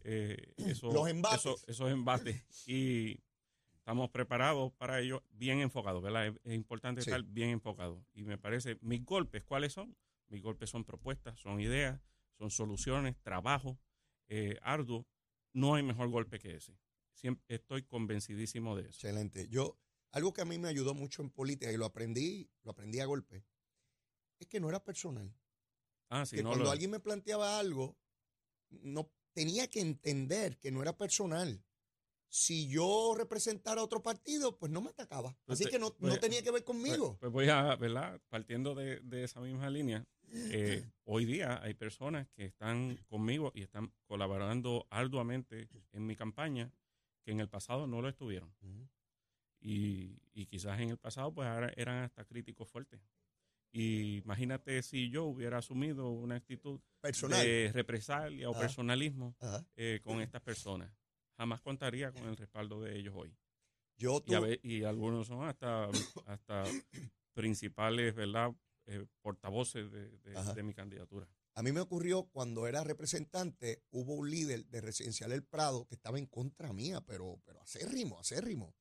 eh, 0.04 0.54
esos, 0.56 1.90
embates. 1.90 2.46
Y 2.66 3.20
estamos 3.74 4.10
preparados 4.10 4.72
para 4.72 5.00
ello, 5.00 5.22
bien 5.30 5.60
enfocados, 5.60 6.02
¿verdad? 6.02 6.34
Es, 6.44 6.54
importante 6.54 7.00
estar 7.00 7.22
bien 7.22 7.50
enfocado. 7.50 8.04
Y 8.12 8.24
me 8.24 8.38
parece, 8.38 8.78
mis 8.80 9.04
golpes, 9.04 9.44
¿cuáles 9.44 9.72
son? 9.72 9.96
Mis 10.28 10.42
golpes 10.42 10.70
son 10.70 10.84
propuestas, 10.84 11.38
son 11.38 11.60
ideas, 11.60 12.00
son 12.42 12.50
soluciones, 12.50 13.16
trabajo 13.22 13.78
arduo. 14.62 15.06
No 15.52 15.74
hay 15.74 15.82
mejor 15.82 16.08
golpe 16.08 16.38
que 16.38 16.56
ese. 16.56 16.78
Siempre 17.12 17.44
estoy 17.54 17.82
convencidísimo 17.82 18.74
de 18.74 18.82
eso. 18.88 19.06
Excelente. 19.06 19.48
Yo, 19.48 19.78
algo 20.10 20.32
que 20.32 20.40
a 20.40 20.44
mí 20.44 20.58
me 20.58 20.68
ayudó 20.68 20.94
mucho 20.94 21.22
en 21.22 21.30
política 21.30 21.70
y 21.70 21.76
lo 21.76 21.84
aprendí, 21.84 22.50
lo 22.62 22.72
aprendí 22.72 23.00
a 23.00 23.06
golpe, 23.06 23.44
es 24.38 24.46
que 24.46 24.60
no 24.60 24.68
era 24.68 24.82
personal. 24.82 25.32
Ah, 26.08 26.26
sí, 26.26 26.36
que 26.36 26.42
cuando 26.42 26.70
alguien 26.70 26.90
me 26.90 27.00
planteaba 27.00 27.58
algo, 27.58 27.96
no 28.70 29.12
tenía 29.32 29.68
que 29.68 29.80
entender 29.80 30.58
que 30.58 30.70
no 30.70 30.82
era 30.82 30.96
personal. 30.96 31.62
Si 32.28 32.68
yo 32.68 33.14
representara 33.14 33.82
a 33.82 33.84
otro 33.84 34.02
partido, 34.02 34.58
pues 34.58 34.72
no 34.72 34.80
me 34.80 34.90
atacaba. 34.90 35.36
Pues 35.44 35.60
Así 35.60 35.70
que 35.70 35.78
no, 35.78 35.94
no, 35.98 36.18
tenía 36.18 36.42
que 36.42 36.50
ver 36.50 36.64
conmigo. 36.64 37.18
Pues, 37.18 37.20
pues, 37.20 37.32
voy 37.32 37.48
a, 37.50 37.76
¿verdad? 37.76 38.20
Partiendo 38.30 38.74
de, 38.74 39.00
de 39.00 39.24
esa 39.24 39.40
misma 39.40 39.68
línea, 39.68 40.06
eh, 40.32 40.90
hoy 41.04 41.24
día 41.24 41.62
hay 41.62 41.74
personas 41.74 42.28
que 42.30 42.46
están 42.46 42.96
conmigo 43.08 43.52
y 43.54 43.62
están 43.62 43.92
colaborando 44.06 44.86
arduamente 44.90 45.68
en 45.92 46.06
mi 46.06 46.16
campaña 46.16 46.72
que 47.24 47.32
en 47.32 47.40
el 47.40 47.48
pasado 47.48 47.86
no 47.86 48.00
lo 48.00 48.08
estuvieron. 48.08 48.52
Y, 49.60 50.18
y 50.32 50.46
quizás 50.46 50.80
en 50.80 50.90
el 50.90 50.98
pasado 50.98 51.32
pues 51.32 51.48
eran 51.76 52.04
hasta 52.04 52.24
críticos 52.24 52.68
fuertes. 52.68 53.00
Y 53.72 54.18
imagínate 54.18 54.82
si 54.82 55.08
yo 55.08 55.24
hubiera 55.24 55.58
asumido 55.58 56.10
una 56.10 56.36
actitud 56.36 56.80
de 57.02 57.70
represalia 57.72 58.50
o 58.50 58.58
personalismo 58.58 59.34
eh, 59.76 60.00
con 60.02 60.20
estas 60.20 60.42
personas. 60.42 60.92
Jamás 61.38 61.62
contaría 61.62 62.12
con 62.12 62.24
el 62.28 62.36
respaldo 62.36 62.82
de 62.82 62.98
ellos 62.98 63.14
hoy. 63.16 63.34
Yo 63.96 64.22
y, 64.26 64.76
y, 64.76 64.84
algunos 64.84 65.26
son 65.26 65.48
hasta, 65.48 65.88
hasta 66.26 66.64
principales, 67.32 68.14
¿verdad? 68.14 68.52
Eh, 68.86 69.06
portavoces 69.20 69.92
de, 69.92 70.10
de, 70.10 70.62
mi 70.64 70.74
candidatura. 70.74 71.28
A 71.54 71.62
mí 71.62 71.70
me 71.70 71.80
ocurrió 71.80 72.24
cuando 72.24 72.66
era 72.66 72.82
representante, 72.82 73.84
hubo 73.90 74.14
un 74.14 74.28
líder 74.28 74.66
de 74.66 74.80
Residencial 74.80 75.30
El 75.30 75.44
Prado 75.44 75.86
que 75.86 75.94
estaba 75.94 76.18
en 76.18 76.26
contra 76.26 76.72
mía, 76.72 77.00
pero, 77.06 77.40
pero 77.44 77.62
acérrimo, 77.62 78.18
acérrimo. 78.18 78.74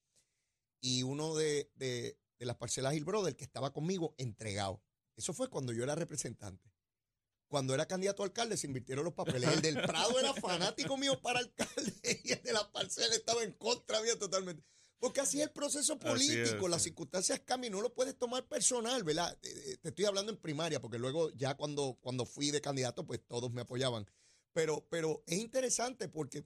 y 0.79 1.03
uno 1.03 1.35
de, 1.35 1.69
de, 1.75 2.17
de 2.39 2.45
las 2.47 2.57
parcelas 2.57 2.95
Hill 2.95 3.05
Brother 3.05 3.35
que 3.35 3.43
estaba 3.43 3.71
conmigo 3.71 4.15
entregado. 4.17 4.81
Eso 5.15 5.33
fue 5.33 5.49
cuando 5.49 5.71
yo 5.71 5.83
era 5.83 5.93
representante. 5.93 6.73
Cuando 7.47 7.75
era 7.75 7.85
candidato 7.85 8.23
a 8.23 8.25
alcalde 8.25 8.57
se 8.57 8.65
invirtieron 8.65 9.05
los 9.05 9.13
papeles. 9.13 9.51
El 9.53 9.61
del 9.61 9.81
Prado 9.83 10.19
era 10.19 10.33
fanático 10.33 10.97
mío 10.97 11.21
para 11.21 11.39
alcalde 11.39 11.93
y 12.23 12.31
el 12.31 12.41
de 12.41 12.53
la 12.53 12.71
parcela 12.71 13.13
estaba 13.13 13.43
en 13.43 13.51
contra 13.53 14.01
mío 14.01 14.17
totalmente. 14.17 14.63
Porque 15.01 15.19
así 15.19 15.39
es 15.39 15.47
el 15.47 15.51
proceso 15.51 15.97
político, 15.97 16.67
las 16.67 16.83
circunstancias 16.83 17.41
cambian, 17.43 17.73
no 17.73 17.81
lo 17.81 17.91
puedes 17.91 18.15
tomar 18.15 18.47
personal, 18.47 19.03
¿verdad? 19.03 19.35
Te 19.41 19.89
estoy 19.89 20.05
hablando 20.05 20.31
en 20.31 20.37
primaria, 20.37 20.79
porque 20.79 20.99
luego 20.99 21.31
ya 21.31 21.55
cuando, 21.55 21.97
cuando 22.01 22.23
fui 22.25 22.51
de 22.51 22.61
candidato, 22.61 23.05
pues 23.05 23.19
todos 23.27 23.51
me 23.51 23.61
apoyaban. 23.61 24.05
Pero, 24.53 24.85
pero 24.89 25.23
es 25.25 25.39
interesante 25.39 26.07
porque 26.07 26.45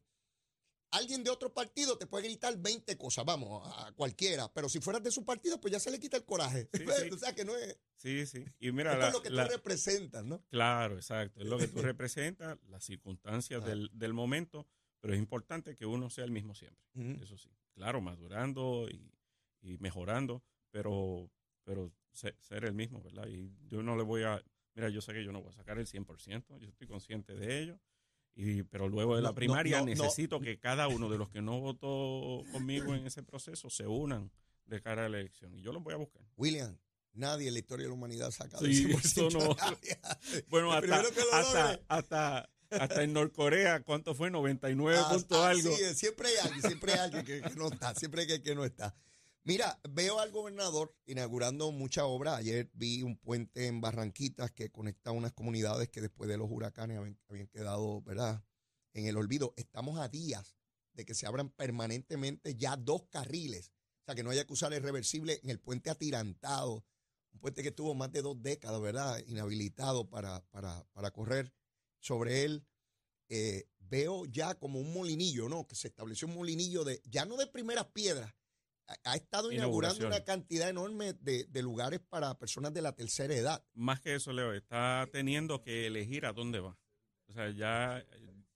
alguien 0.91 1.21
de 1.23 1.31
otro 1.31 1.53
partido 1.53 1.97
te 1.97 2.07
puede 2.07 2.23
gritar 2.23 2.57
20 2.57 2.97
cosas, 2.97 3.25
vamos, 3.25 3.61
a 3.65 3.91
cualquiera, 3.91 4.51
pero 4.53 4.69
si 4.69 4.79
fueras 4.79 5.03
de 5.03 5.11
su 5.11 5.25
partido, 5.25 5.59
pues 5.59 5.73
ya 5.73 5.79
se 5.79 5.91
le 5.91 5.99
quita 5.99 6.15
el 6.15 6.23
coraje. 6.23 6.69
Sí, 6.71 6.85
o 7.13 7.17
sea, 7.17 7.35
que 7.35 7.43
no 7.43 7.57
es... 7.57 7.77
Sí, 7.97 8.25
sí. 8.25 8.45
Y 8.59 8.71
mira, 8.71 8.93
Esto 8.93 9.07
es 9.07 9.13
lo 9.13 9.21
que 9.21 9.29
tú 9.29 9.51
representas, 9.51 10.23
¿no? 10.23 10.41
Claro, 10.49 10.95
exacto. 10.95 11.41
Es 11.41 11.45
lo 11.45 11.57
que 11.57 11.67
tú 11.67 11.81
representas, 11.81 12.57
las 12.69 12.85
circunstancias 12.85 13.65
del, 13.65 13.89
del 13.93 14.13
momento 14.13 14.65
pero 15.05 15.13
es 15.13 15.19
importante 15.19 15.75
que 15.75 15.85
uno 15.85 16.09
sea 16.09 16.23
el 16.23 16.31
mismo 16.31 16.55
siempre, 16.55 16.83
eso 17.21 17.37
sí. 17.37 17.47
Claro, 17.75 18.01
madurando 18.01 18.87
y, 18.89 19.77
mejorando, 19.79 20.43
pero, 20.71 21.29
pero 21.63 21.91
ser, 22.13 22.63
el 22.63 22.73
mismo, 22.73 23.01
¿verdad? 23.01 23.27
Y 23.27 23.51
yo 23.67 23.83
no 23.83 23.97
le 23.97 24.03
voy 24.03 24.23
a, 24.23 24.41
mira, 24.75 24.89
yo 24.89 25.01
sé 25.01 25.11
que 25.11 25.23
yo 25.23 25.31
no 25.31 25.41
voy 25.41 25.49
a 25.49 25.53
sacar 25.53 25.77
el 25.77 25.85
100%, 25.85 26.59
yo 26.59 26.69
estoy 26.69 26.87
consciente 26.87 27.35
de 27.35 27.61
ello, 27.61 27.79
y, 28.35 28.63
pero 28.63 28.87
luego 28.87 29.15
de 29.15 29.21
la 29.21 29.33
primaria 29.33 29.81
necesito 29.81 30.39
que 30.39 30.59
cada 30.59 30.87
uno 30.87 31.09
de 31.09 31.17
los 31.17 31.29
que 31.29 31.41
no 31.41 31.59
votó 31.59 32.43
conmigo 32.51 32.93
en 32.93 33.05
ese 33.07 33.23
proceso 33.23 33.69
se 33.69 33.87
unan 33.87 34.31
de 34.65 34.81
cara 34.81 35.05
a 35.05 35.09
la 35.09 35.19
elección. 35.19 35.53
Y 35.55 35.61
yo 35.61 35.71
los 35.71 35.83
voy 35.83 35.93
a 35.93 35.97
buscar. 35.97 36.23
William, 36.35 36.77
nadie 37.13 37.47
en 37.47 37.53
la 37.53 37.59
historia 37.59 37.83
de 37.83 37.89
la 37.89 37.95
humanidad 37.95 38.27
ha 38.27 38.31
sacado 38.31 38.65
sí, 38.65 38.91
Eso 38.91 39.29
no. 39.29 39.55
bueno, 40.49 40.71
hasta, 40.71 41.01
hasta 41.31 41.81
hasta 41.87 42.49
en 42.71 43.13
Norcorea, 43.13 43.81
¿cuánto 43.83 44.15
fue? 44.15 44.31
99 44.31 44.99
ah, 44.99 45.09
puntos 45.11 45.37
ah, 45.37 45.49
algo. 45.49 45.75
Sí, 45.75 45.95
siempre 45.95 46.29
hay 46.29 46.35
alguien, 46.43 46.61
siempre 46.61 46.93
hay 46.93 46.99
alguien 46.99 47.25
que, 47.25 47.41
no 47.55 47.67
está, 47.67 47.95
siempre 47.95 48.21
hay 48.21 48.41
que 48.41 48.55
no 48.55 48.65
está. 48.65 48.95
Mira, 49.47 49.79
veo 49.87 50.19
al 50.19 50.31
gobernador 50.31 50.95
inaugurando 51.05 51.71
mucha 51.71 52.05
obra. 52.05 52.35
Ayer 52.35 52.71
vi 52.73 53.03
un 53.03 53.15
puente 53.15 53.67
en 53.67 53.79
Barranquitas 53.79 54.49
que 54.49 54.71
conecta 54.71 55.11
unas 55.11 55.33
comunidades 55.33 55.89
que 55.89 56.01
después 56.01 56.27
de 56.27 56.35
los 56.35 56.49
huracanes 56.49 56.97
habían, 56.97 57.47
quedado, 57.49 58.01
¿verdad?, 58.01 58.43
en 58.93 59.05
el 59.05 59.17
olvido. 59.17 59.53
Estamos 59.55 59.99
a 59.99 60.09
días 60.09 60.55
de 60.93 61.05
que 61.05 61.13
se 61.13 61.27
abran 61.27 61.51
permanentemente 61.51 62.55
ya 62.55 62.75
dos 62.75 63.03
carriles. 63.11 63.71
O 64.01 64.05
sea, 64.05 64.15
que 64.15 64.23
no 64.23 64.31
haya 64.31 64.47
que 64.47 64.53
usar 64.53 64.73
el 64.73 64.81
reversible 64.81 65.39
en 65.43 65.51
el 65.51 65.59
puente 65.59 65.91
atirantado. 65.91 66.83
Un 67.31 67.39
puente 67.39 67.61
que 67.61 67.71
tuvo 67.71 67.93
más 67.93 68.11
de 68.11 68.23
dos 68.23 68.41
décadas, 68.41 68.81
¿verdad?, 68.81 69.21
inhabilitado 69.27 70.09
para, 70.09 70.43
para, 70.49 70.87
para 70.93 71.11
correr 71.11 71.53
sobre 72.05 72.43
él, 72.43 72.63
eh, 73.29 73.65
veo 73.79 74.25
ya 74.25 74.53
como 74.55 74.79
un 74.79 74.93
molinillo, 74.93 75.49
¿no? 75.49 75.67
Que 75.67 75.75
se 75.75 75.87
estableció 75.87 76.27
un 76.27 76.35
molinillo 76.35 76.83
de, 76.83 77.01
ya 77.05 77.25
no 77.25 77.35
de 77.35 77.47
primeras 77.47 77.85
piedras, 77.87 78.31
ha, 79.03 79.15
estado 79.15 79.51
inaugurando 79.51 80.05
una 80.05 80.23
cantidad 80.23 80.69
enorme 80.69 81.13
de, 81.13 81.47
lugares 81.63 82.01
para 82.01 82.37
personas 82.37 82.71
de 82.73 82.83
la 82.83 82.93
tercera 82.93 83.33
edad. 83.33 83.65
Más 83.73 83.99
que 84.01 84.13
eso, 84.13 84.31
Leo, 84.31 84.53
está 84.53 85.09
teniendo 85.11 85.63
que 85.63 85.87
elegir 85.87 86.27
a 86.27 86.33
dónde 86.33 86.59
va. 86.59 86.77
O 87.27 87.33
sea, 87.33 87.49
ya, 87.49 88.05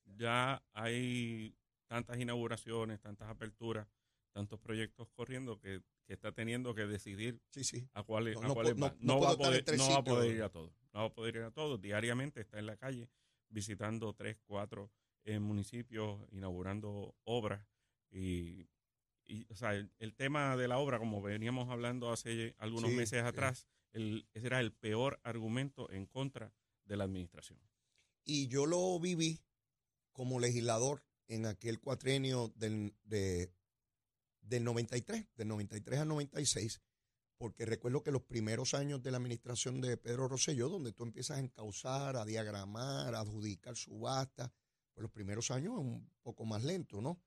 ya 0.05 0.63
hay 0.73 1.57
tantas 1.87 2.19
inauguraciones, 2.19 3.01
tantas 3.01 3.29
aperturas, 3.29 3.87
tantos 4.31 4.59
proyectos 4.59 5.07
corriendo 5.15 5.59
que, 5.59 5.81
está 6.07 6.31
teniendo 6.31 6.73
que 6.73 6.87
decidir 6.87 7.39
sí, 7.49 7.63
sí. 7.63 7.87
a 7.93 8.01
cuáles 8.03 8.35
no, 8.35 8.41
va. 8.55 8.63
No, 8.99 9.19
va 9.19 9.31
a 9.31 9.37
poder, 9.37 9.63
no 9.77 9.89
va 9.89 9.97
a 9.97 10.03
poder 10.03 10.35
ir 10.35 10.43
a 10.43 10.49
todos. 10.49 10.71
No 10.93 11.01
va 11.01 11.05
a 11.05 11.13
poder 11.13 11.35
ir 11.35 11.43
a 11.43 11.51
todos. 11.51 11.81
Diariamente 11.81 12.41
está 12.41 12.57
en 12.57 12.65
la 12.65 12.77
calle 12.77 13.09
visitando 13.49 14.13
tres, 14.13 14.37
cuatro 14.45 14.91
eh, 15.23 15.39
municipios, 15.39 16.19
inaugurando 16.31 17.15
obras. 17.23 17.65
Y, 18.11 18.67
o 19.49 19.55
sea, 19.55 19.73
el, 19.73 20.15
tema 20.15 20.57
de 20.57 20.67
la 20.67 20.79
obra, 20.79 20.97
como 20.97 21.21
veníamos 21.21 21.69
hablando 21.69 22.11
hace 22.11 22.55
algunos 22.57 22.91
meses 22.91 23.23
atrás, 23.23 23.67
el, 23.91 24.27
ese 24.33 24.47
era 24.47 24.59
el 24.59 24.71
peor 24.71 25.19
argumento 25.23 25.91
en 25.91 26.05
contra 26.05 26.53
de 26.85 26.97
la 26.97 27.03
administración. 27.03 27.59
Y 28.23 28.47
yo 28.47 28.65
lo 28.65 28.99
viví 28.99 29.39
como 30.11 30.39
legislador 30.39 31.03
en 31.27 31.45
aquel 31.45 31.79
cuatrenio 31.79 32.51
del, 32.55 32.95
de, 33.03 33.53
del 34.41 34.63
93, 34.63 35.27
del 35.35 35.47
93 35.47 35.99
al 35.99 36.07
96, 36.07 36.81
porque 37.39 37.65
recuerdo 37.65 38.03
que 38.03 38.11
los 38.11 38.23
primeros 38.23 38.73
años 38.73 39.01
de 39.01 39.11
la 39.11 39.17
administración 39.17 39.79
de 39.79 39.95
Pedro 39.95 40.27
Rosselló, 40.27 40.67
donde 40.67 40.91
tú 40.91 41.03
empiezas 41.03 41.37
a 41.37 41.39
encauzar, 41.39 42.17
a 42.17 42.25
diagramar, 42.25 43.15
a 43.15 43.21
adjudicar 43.21 43.77
subasta, 43.77 44.51
pues 44.93 45.01
los 45.01 45.11
primeros 45.11 45.49
años 45.49 45.75
es 45.75 45.79
un 45.79 46.11
poco 46.21 46.43
más 46.43 46.65
lento, 46.65 47.01
¿no? 47.01 47.21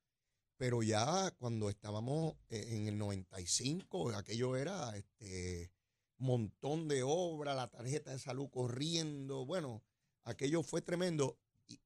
Pero 0.58 0.82
ya 0.82 1.30
cuando 1.38 1.70
estábamos 1.70 2.34
eh, 2.50 2.76
en 2.76 2.88
el 2.88 2.98
95, 2.98 4.10
aquello 4.10 4.54
era 4.54 4.94
este 4.94 5.72
montón 6.18 6.88
de 6.88 7.02
obra, 7.02 7.54
la 7.54 7.68
tarjeta 7.68 8.10
de 8.10 8.18
salud 8.18 8.50
corriendo, 8.50 9.46
bueno, 9.46 9.82
aquello 10.24 10.62
fue 10.62 10.82
tremendo. 10.82 11.38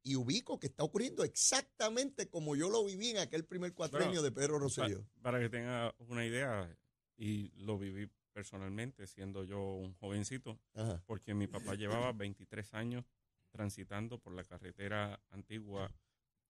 Y, 0.03 0.17
ubico 0.17 0.59
que 0.59 0.67
está 0.67 0.83
ocurriendo 0.83 1.23
exactamente 1.23 2.29
como 2.29 2.57
yo 2.57 2.69
lo 2.71 2.85
viví 2.85 3.11
en 3.11 3.19
aquel 3.19 3.45
primer 3.45 3.73
cuatrenio 3.73 4.21
de 4.21 4.33
Pedro 4.33 4.59
Rosselló. 4.59 5.05
Para, 5.23 5.23
para 5.23 5.41
que 5.41 5.49
tenga 5.49 5.95
una 6.09 6.27
idea, 6.27 6.77
y 7.17 7.51
lo 7.57 7.79
viví 7.79 8.11
personalmente 8.33 9.07
siendo 9.07 9.45
yo 9.45 9.63
un 9.63 9.95
jovencito, 9.95 10.61
porque 11.07 11.33
mi 11.35 11.47
papá 11.47 11.75
llevaba 11.75 12.13
23 12.13 12.75
años 12.75 13.05
transitando 13.51 14.19
por 14.19 14.35
la 14.35 14.45
carretera 14.45 15.19
antigua 15.31 15.91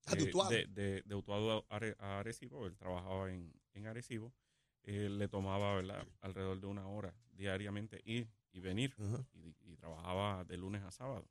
ah, 0.06 0.14
de, 0.16 0.66
de, 0.66 1.02
de, 1.02 1.14
Utuado 1.14 1.64
a 1.70 2.18
Arecibo, 2.18 2.66
él 2.66 2.76
trabajaba 2.76 3.32
en, 3.32 3.52
en 3.74 3.86
Arecibo, 3.86 4.34
él 4.82 5.18
le 5.18 5.28
tomaba 5.28 5.78
alrededor 6.20 6.60
de 6.60 6.66
una 6.66 6.88
hora 6.88 7.14
diariamente 7.32 8.00
ir 8.04 8.28
y 8.52 8.60
venir, 8.60 8.94
y, 9.32 9.76
trabajaba 9.76 10.42
de 10.44 10.56
lunes 10.56 10.82
a 10.82 10.90
sábado. 10.90 11.28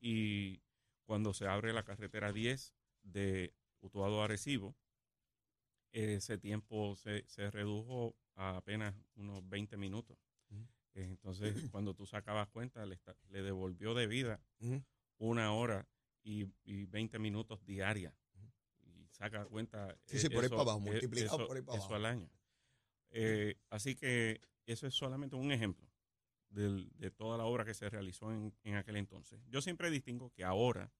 Y 0.00 0.60
cuando 1.04 1.32
se 1.32 1.46
abre 1.46 1.72
la 1.72 1.84
carretera 1.84 2.32
10 2.32 2.74
de 3.02 3.54
Utuado 3.80 4.20
a 4.20 4.24
Arecibo, 4.24 4.76
ese 5.92 6.36
tiempo 6.36 6.96
se, 6.96 7.26
se 7.28 7.50
redujo 7.50 8.14
a 8.38 8.56
apenas 8.56 8.94
unos 9.16 9.46
20 9.48 9.76
minutos. 9.76 10.16
Entonces, 10.94 11.40
cuando 11.72 11.94
tú 11.94 12.06
sacabas 12.06 12.48
cuenta, 12.48 12.86
le, 12.86 12.98
le 13.30 13.42
devolvió 13.42 13.94
de 13.94 14.06
vida 14.06 14.40
una 15.18 15.52
hora 15.52 15.86
y, 16.22 16.46
y, 16.64 16.86
20 16.86 17.18
minutos 17.18 17.64
diaria. 17.64 18.14
Y 18.82 19.06
saca 19.10 19.44
cuenta. 19.44 19.96
Sí, 20.06 20.18
sí, 20.18 20.28
por 20.28 20.44
ahí 20.44 20.50
para 20.50 20.62
abajo, 20.62 20.80
multiplicado 20.80 21.46
por 21.46 21.56
ahí 21.56 21.62
para 21.62 21.78
abajo. 21.78 21.88
Eso 21.88 21.94
al 21.94 22.06
año. 22.06 22.30
Eh, 23.10 23.56
así 23.70 23.94
que 23.94 24.40
eso 24.66 24.86
es 24.86 24.94
solamente 24.94 25.36
un 25.36 25.52
ejemplo 25.52 25.88
de 26.50 27.10
toda 27.10 27.36
la 27.36 27.44
obra 27.44 27.64
que 27.64 27.74
se 27.74 27.90
realizó 27.90 28.32
en, 28.32 28.54
en 28.62 28.76
aquel 28.76 28.96
entonces. 28.96 29.38
Yo 29.48 29.60
siempre 29.60 29.90
distingo 29.90 30.30
que 30.30 30.44
ahora 30.44 30.90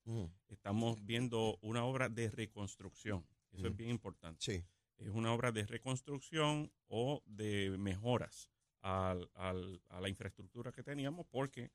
estamos 0.49 1.04
viendo 1.04 1.59
una 1.62 1.85
obra 1.85 2.09
de 2.09 2.30
reconstrucción. 2.30 3.26
Eso 3.52 3.68
es 3.68 3.76
bien 3.76 3.90
importante. 3.90 4.45
Sí 4.45 4.64
es 4.99 5.11
una 5.11 5.33
obra 5.33 5.52
de 5.52 5.67
reconstrucción 5.67 6.73
o 6.88 7.23
de 7.26 7.76
mejoras 7.78 8.50
al, 8.81 9.31
al, 9.35 9.83
a 9.88 10.00
la 10.00 10.09
infraestructura 10.09 10.73
que 10.73 10.83
teníamos 10.83 11.26
porque 11.26 11.71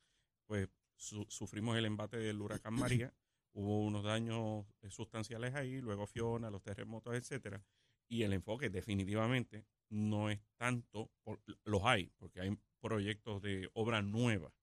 pues 0.46 0.70
sufrimos 0.96 1.78
el 1.78 1.86
embate 1.86 2.18
del 2.18 2.42
huracán 2.42 2.74
María, 2.74 3.14
hubo 3.54 3.84
unos 3.84 4.04
daños 4.04 4.66
sustanciales 4.90 5.56
ahí, 5.56 5.82
luego 5.82 6.08
Fiona, 6.08 6.50
los 6.50 6.64
terremotos, 6.64 7.16
etcétera, 7.16 7.64
y 8.08 8.24
el 8.24 8.34
enfoque 8.34 8.70
definitivamente 8.70 9.66
no 9.90 10.30
es 10.30 10.42
tanto, 10.58 11.12
los 11.64 11.84
hay, 11.84 12.12
porque 12.18 12.42
hay 12.42 12.58
proyectos 12.80 13.42
de 13.42 13.70
obra 13.74 14.02
nueva, 14.02 14.54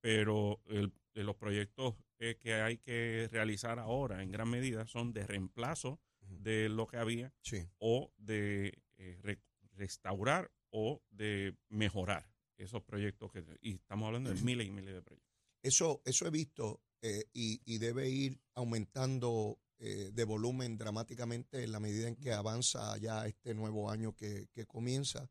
pero 0.00 0.60
el, 0.66 0.92
los 1.14 1.36
proyectos 1.36 1.94
eh, 2.18 2.36
que 2.38 2.54
hay 2.54 2.78
que 2.78 3.28
realizar 3.30 3.78
ahora 3.78 4.22
en 4.22 4.30
gran 4.30 4.48
medida 4.48 4.86
son 4.86 5.12
de 5.12 5.26
reemplazo 5.26 6.00
de 6.30 6.68
lo 6.68 6.86
que 6.86 6.96
había 6.96 7.32
o 7.78 8.12
de 8.16 8.82
eh, 8.96 9.38
restaurar 9.72 10.50
o 10.70 11.02
de 11.10 11.56
mejorar 11.68 12.30
esos 12.56 12.82
proyectos 12.82 13.32
que 13.32 13.44
y 13.60 13.76
estamos 13.76 14.06
hablando 14.06 14.32
de 14.32 14.40
miles 14.42 14.66
y 14.66 14.70
miles 14.70 14.94
de 14.94 15.02
proyectos. 15.02 15.30
Eso, 15.62 16.02
eso 16.04 16.26
he 16.26 16.30
visto 16.30 16.82
eh, 17.02 17.24
y, 17.32 17.78
debe 17.78 18.08
ir 18.08 18.40
aumentando 18.54 19.58
eh, 19.78 20.10
de 20.12 20.24
volumen 20.24 20.76
dramáticamente 20.76 21.64
en 21.64 21.72
la 21.72 21.80
medida 21.80 22.08
en 22.08 22.16
que 22.16 22.32
avanza 22.32 22.96
ya 22.98 23.26
este 23.26 23.54
nuevo 23.54 23.90
año 23.90 24.14
que, 24.14 24.48
comienza 24.66 25.30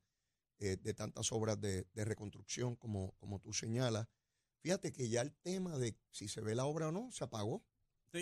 de 0.58 0.94
tantas 0.94 1.32
obras 1.32 1.62
de, 1.62 1.86
de, 1.94 2.04
reconstrucción 2.04 2.76
como, 2.76 3.14
como 3.14 3.40
tú 3.40 3.54
señalas. 3.54 4.08
Fíjate 4.62 4.92
que 4.92 5.08
ya 5.08 5.22
el 5.22 5.34
tema 5.36 5.78
de 5.78 5.96
si 6.12 6.28
se 6.28 6.42
ve 6.42 6.54
la 6.54 6.66
obra 6.66 6.90
o 6.90 6.92
no 6.92 7.10
se 7.12 7.24
apagó. 7.24 7.64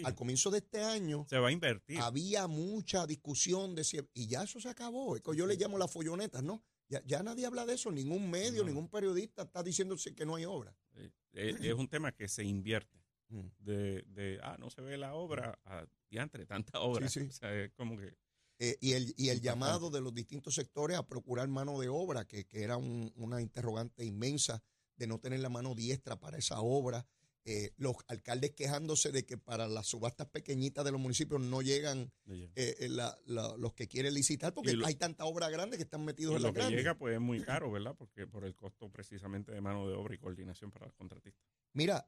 Al 0.04 0.16
comienzo 0.16 0.52
de 0.52 0.60
este 0.60 0.84
año 0.84 1.26
se 1.30 1.38
va 1.38 1.50
a 1.50 1.52
invertir. 1.52 2.00
Había 2.00 2.48
mucha 2.48 3.06
discusión 3.08 3.76
de 3.76 3.84
si, 3.84 4.00
y 4.14 4.28
ya 4.28 4.44
eso 4.44 4.60
se 4.60 4.70
acabó. 4.70 5.18
yo 5.34 5.48
le 5.48 5.56
llamo 5.56 5.78
las 5.78 5.92
follonetas, 5.92 6.44
¿no? 6.44 6.64
Ya, 6.90 7.22
nadie 7.22 7.46
habla 7.46 7.66
de 7.66 7.74
eso, 7.74 7.92
ningún 7.92 8.30
medio, 8.30 8.64
ningún 8.64 8.88
periodista 8.88 9.44
está 9.44 9.62
diciéndose 9.62 10.16
que 10.16 10.26
no 10.26 10.36
hay 10.36 10.46
obra. 10.46 10.74
Eh, 10.96 11.12
eh, 11.34 11.58
es, 11.62 11.74
un 11.74 11.90
tema 11.90 12.14
que 12.14 12.28
se 12.28 12.44
invierte. 12.44 12.98
Mm. 13.30 13.48
De, 13.60 14.04
de, 14.04 14.40
ah, 14.42 14.56
no 14.58 14.70
se 14.70 14.80
ve 14.80 14.98
la 14.98 15.14
obra, 15.14 15.60
a 15.66 15.86
entre 16.12 16.46
tanta 16.46 16.80
obra. 16.80 17.10
Sí, 17.10 17.20
sí. 17.20 17.28
O 17.30 17.32
sea, 17.34 17.54
es 17.54 17.74
como 17.74 17.98
que 17.98 18.16
eh, 18.60 18.78
y 18.82 18.94
el, 18.94 19.14
y 19.18 19.30
el 19.30 19.42
llamado 19.42 19.92
de 19.92 20.02
los 20.02 20.14
distintos 20.14 20.56
sectores 20.56 20.98
a 20.98 21.06
procurar 21.06 21.48
mano 21.48 21.80
de 21.80 21.90
obra, 21.90 22.26
que, 22.26 22.46
que 22.46 22.64
era 22.64 22.78
una 22.78 23.42
interrogante 23.42 24.04
inmensa 24.04 24.64
de 24.96 25.06
no 25.06 25.20
tener 25.20 25.42
la 25.42 25.50
mano 25.50 25.76
diestra 25.76 26.20
para 26.20 26.38
esa 26.38 26.60
obra. 26.62 27.06
Eh, 27.50 27.72
los 27.78 27.96
alcaldes 28.10 28.52
quejándose 28.52 29.14
de 29.14 29.26
que 29.26 29.38
para 29.38 29.70
las 29.70 29.88
subastas 29.88 30.28
pequeñitas 30.28 30.84
de 30.84 30.92
los 30.92 31.00
municipios 31.00 31.40
no 31.40 31.62
llegan 31.62 32.12
eh, 32.58 32.90
los 32.90 33.74
que 33.74 33.88
quieren 33.88 34.16
licitar 34.16 34.54
porque 34.54 34.78
hay 34.84 34.96
tanta 34.96 35.24
obra 35.24 35.50
grande 35.50 35.78
que 35.78 35.84
están 35.84 36.04
metidos 36.04 36.36
en 36.36 36.42
la 36.42 36.50
Lo 36.50 36.54
que 36.54 36.70
llega 36.70 36.98
pues 36.98 37.14
es 37.14 37.22
muy 37.22 37.42
caro, 37.42 37.72
¿verdad? 37.72 37.96
Porque 37.98 38.28
por 38.28 38.44
el 38.44 38.54
costo 38.54 38.92
precisamente 38.92 39.54
de 39.54 39.62
mano 39.62 39.88
de 39.88 39.94
obra 39.94 40.14
y 40.14 40.18
coordinación 40.18 40.72
para 40.72 40.88
los 40.88 40.96
contratistas. 40.96 41.42
Mira, 41.72 42.06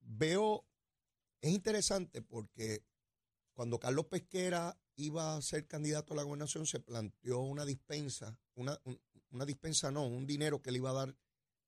veo, 0.00 0.66
es 1.40 1.52
interesante 1.52 2.20
porque 2.20 2.82
cuando 3.52 3.78
Carlos 3.78 4.06
Pesquera 4.06 4.76
iba 4.96 5.36
a 5.36 5.42
ser 5.42 5.68
candidato 5.68 6.14
a 6.14 6.16
la 6.16 6.24
gobernación, 6.24 6.66
se 6.66 6.80
planteó 6.80 7.42
una 7.42 7.64
dispensa, 7.64 8.36
una, 8.56 8.76
una 9.30 9.46
dispensa 9.46 9.92
no, 9.92 10.04
un 10.04 10.26
dinero 10.26 10.60
que 10.60 10.72
le 10.72 10.78
iba 10.78 10.90
a 10.90 10.94
dar 10.94 11.16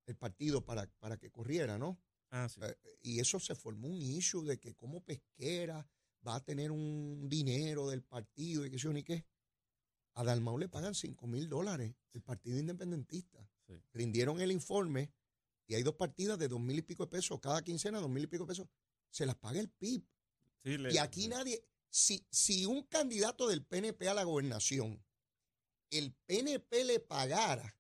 el 0.06 0.16
partido 0.16 0.64
para, 0.64 0.88
para 0.98 1.18
que 1.18 1.30
corriera, 1.30 1.78
¿no? 1.78 2.00
Ah, 2.30 2.48
sí. 2.48 2.60
Eh, 2.62 2.76
y 3.02 3.20
eso 3.20 3.38
se 3.38 3.54
formó 3.54 3.88
un 3.88 4.00
issue 4.00 4.44
de 4.44 4.58
que 4.58 4.74
como 4.74 5.02
pesquera 5.02 5.88
va 6.26 6.36
a 6.36 6.44
tener 6.44 6.70
un 6.70 7.28
dinero 7.28 7.88
del 7.88 8.02
partido 8.02 8.64
y 8.64 8.70
qué 8.70 8.78
sé 8.78 8.84
yo 8.84 8.92
ni 8.92 9.02
qué. 9.02 9.26
A 10.14 10.24
Dalmau 10.24 10.58
le 10.58 10.68
pagan 10.68 10.94
5 10.94 11.26
mil 11.26 11.48
dólares 11.48 11.94
el 12.12 12.22
Partido 12.22 12.58
Independentista. 12.58 13.38
Rindieron 13.92 14.40
el 14.40 14.50
informe 14.50 15.12
y 15.66 15.74
hay 15.76 15.84
dos 15.84 15.94
partidas 15.94 16.38
de 16.38 16.48
dos 16.48 16.60
mil 16.60 16.78
y 16.78 16.82
pico 16.82 17.04
de 17.04 17.10
pesos, 17.10 17.38
cada 17.40 17.62
quincena 17.62 18.00
dos 18.00 18.10
mil 18.10 18.24
y 18.24 18.26
pico 18.26 18.44
de 18.44 18.48
pesos. 18.48 18.66
Se 19.10 19.24
las 19.24 19.36
paga 19.36 19.60
el 19.60 19.68
PIB. 19.68 20.04
y 20.64 20.98
aquí 20.98 21.28
nadie, 21.28 21.64
si, 21.88 22.26
si 22.30 22.66
un 22.66 22.82
candidato 22.82 23.48
del 23.48 23.64
PNP 23.64 24.08
a 24.08 24.14
la 24.14 24.24
gobernación, 24.24 25.00
el 25.90 26.12
PNP 26.26 26.84
le 26.84 27.00
pagara, 27.00 27.76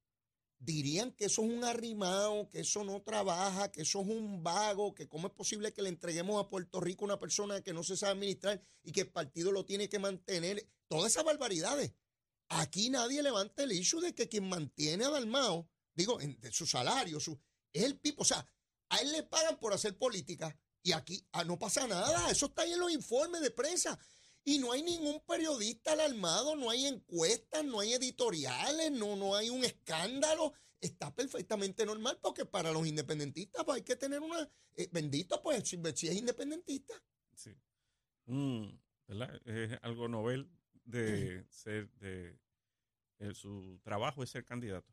dirían 0.60 1.10
que 1.12 1.24
eso 1.24 1.42
es 1.42 1.50
un 1.50 1.64
arrimado, 1.64 2.48
que 2.50 2.60
eso 2.60 2.84
no 2.84 3.02
trabaja, 3.02 3.72
que 3.72 3.82
eso 3.82 4.02
es 4.02 4.08
un 4.08 4.44
vago, 4.44 4.94
que 4.94 5.08
cómo 5.08 5.26
es 5.26 5.32
posible 5.32 5.72
que 5.72 5.82
le 5.82 5.88
entreguemos 5.88 6.42
a 6.42 6.48
Puerto 6.48 6.80
Rico 6.80 7.04
una 7.04 7.18
persona 7.18 7.62
que 7.62 7.72
no 7.72 7.82
se 7.82 7.96
sabe 7.96 8.12
administrar 8.12 8.62
y 8.84 8.92
que 8.92 9.00
el 9.00 9.08
partido 9.08 9.50
lo 9.50 9.64
tiene 9.64 9.88
que 9.88 9.98
mantener. 9.98 10.68
Todas 10.86 11.12
esas 11.12 11.24
barbaridades. 11.24 11.92
Aquí 12.48 12.90
nadie 12.90 13.22
levanta 13.22 13.62
el 13.62 13.72
issue 13.72 14.00
de 14.00 14.14
que 14.14 14.28
quien 14.28 14.48
mantiene 14.48 15.04
a 15.04 15.10
Dalmao, 15.10 15.68
digo, 15.94 16.18
de 16.18 16.52
su 16.52 16.66
salario, 16.66 17.20
su, 17.20 17.40
es 17.72 17.84
el 17.84 17.98
pipo. 17.98 18.22
O 18.22 18.26
sea, 18.26 18.46
a 18.90 18.98
él 18.98 19.12
le 19.12 19.22
pagan 19.22 19.58
por 19.58 19.72
hacer 19.72 19.96
política. 19.96 20.54
Y 20.82 20.92
aquí 20.92 21.26
ah, 21.32 21.44
no 21.44 21.58
pasa 21.58 21.86
nada, 21.86 22.30
eso 22.30 22.46
está 22.46 22.62
ahí 22.62 22.72
en 22.72 22.80
los 22.80 22.90
informes 22.90 23.40
de 23.40 23.50
prensa. 23.50 23.98
Y 24.44 24.58
no 24.58 24.72
hay 24.72 24.82
ningún 24.82 25.20
periodista 25.20 25.92
alarmado, 25.92 26.56
no 26.56 26.70
hay 26.70 26.86
encuestas, 26.86 27.64
no 27.64 27.80
hay 27.80 27.92
editoriales, 27.92 28.90
no, 28.90 29.16
no 29.16 29.34
hay 29.36 29.50
un 29.50 29.64
escándalo. 29.64 30.54
Está 30.80 31.14
perfectamente 31.14 31.84
normal 31.84 32.18
porque 32.22 32.46
para 32.46 32.72
los 32.72 32.86
independentistas 32.86 33.64
pues, 33.64 33.76
hay 33.76 33.82
que 33.82 33.96
tener 33.96 34.20
una... 34.20 34.50
Eh, 34.76 34.88
bendito, 34.90 35.42
pues, 35.42 35.68
si, 35.68 36.08
es 36.08 36.16
independentista. 36.16 36.94
Sí. 37.34 37.54
¿verdad? 39.06 39.40
Es 39.46 39.78
algo 39.82 40.08
novel 40.08 40.50
de 40.84 41.44
ser, 41.50 41.90
de... 41.98 42.38
su 43.34 43.78
trabajo 43.82 44.22
es 44.22 44.30
ser 44.30 44.44
candidato. 44.44 44.90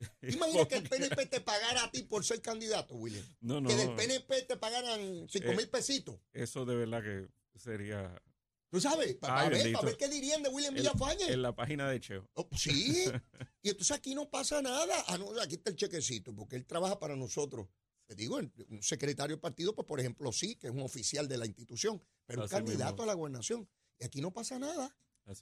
Imagina 0.22 0.66
que 0.66 0.76
el 0.76 0.88
PNP 0.88 1.26
te 1.26 1.40
pagara 1.40 1.84
a 1.84 1.90
ti 1.90 2.02
por 2.02 2.24
ser 2.24 2.40
candidato, 2.42 2.94
William. 2.94 3.24
No, 3.40 3.60
no. 3.60 3.68
Que 3.68 3.76
del 3.76 3.94
PNP 3.94 4.42
te 4.42 4.56
pagaran 4.56 5.26
5 5.28 5.48
mil 5.50 5.60
eh, 5.60 5.66
pesitos. 5.66 6.20
Eso 6.32 6.64
de 6.64 6.76
verdad 6.76 7.02
que 7.02 7.28
sería. 7.58 8.22
¿Tú 8.68 8.80
sabes? 8.80 9.14
Para, 9.16 9.48
ver, 9.48 9.72
para 9.72 9.86
ver 9.86 9.96
qué 9.96 10.08
dirían 10.08 10.42
de 10.42 10.48
William 10.48 10.74
Villafañe. 10.74 11.32
En 11.32 11.42
la 11.42 11.54
página 11.54 11.88
de 11.88 12.00
Cheo. 12.00 12.28
Oh, 12.34 12.48
sí. 12.56 13.04
y 13.62 13.70
entonces 13.70 13.96
aquí 13.96 14.14
no 14.14 14.28
pasa 14.28 14.60
nada. 14.60 14.94
Ah, 15.08 15.18
no, 15.18 15.30
aquí 15.40 15.54
está 15.54 15.70
el 15.70 15.76
chequecito, 15.76 16.34
porque 16.34 16.56
él 16.56 16.66
trabaja 16.66 16.98
para 16.98 17.16
nosotros. 17.16 17.68
Te 18.06 18.14
digo, 18.14 18.36
un 18.36 18.82
secretario 18.82 19.36
del 19.36 19.40
partido, 19.40 19.74
pues 19.74 19.86
por 19.86 19.98
ejemplo, 19.98 20.30
sí, 20.32 20.56
que 20.56 20.68
es 20.68 20.72
un 20.72 20.82
oficial 20.82 21.26
de 21.26 21.38
la 21.38 21.46
institución, 21.46 22.02
pero 22.24 22.42
un 22.42 22.48
candidato 22.48 23.02
a 23.02 23.06
la 23.06 23.14
gobernación. 23.14 23.68
Y 23.98 24.04
aquí 24.04 24.20
no 24.20 24.32
pasa 24.32 24.58
nada 24.58 24.96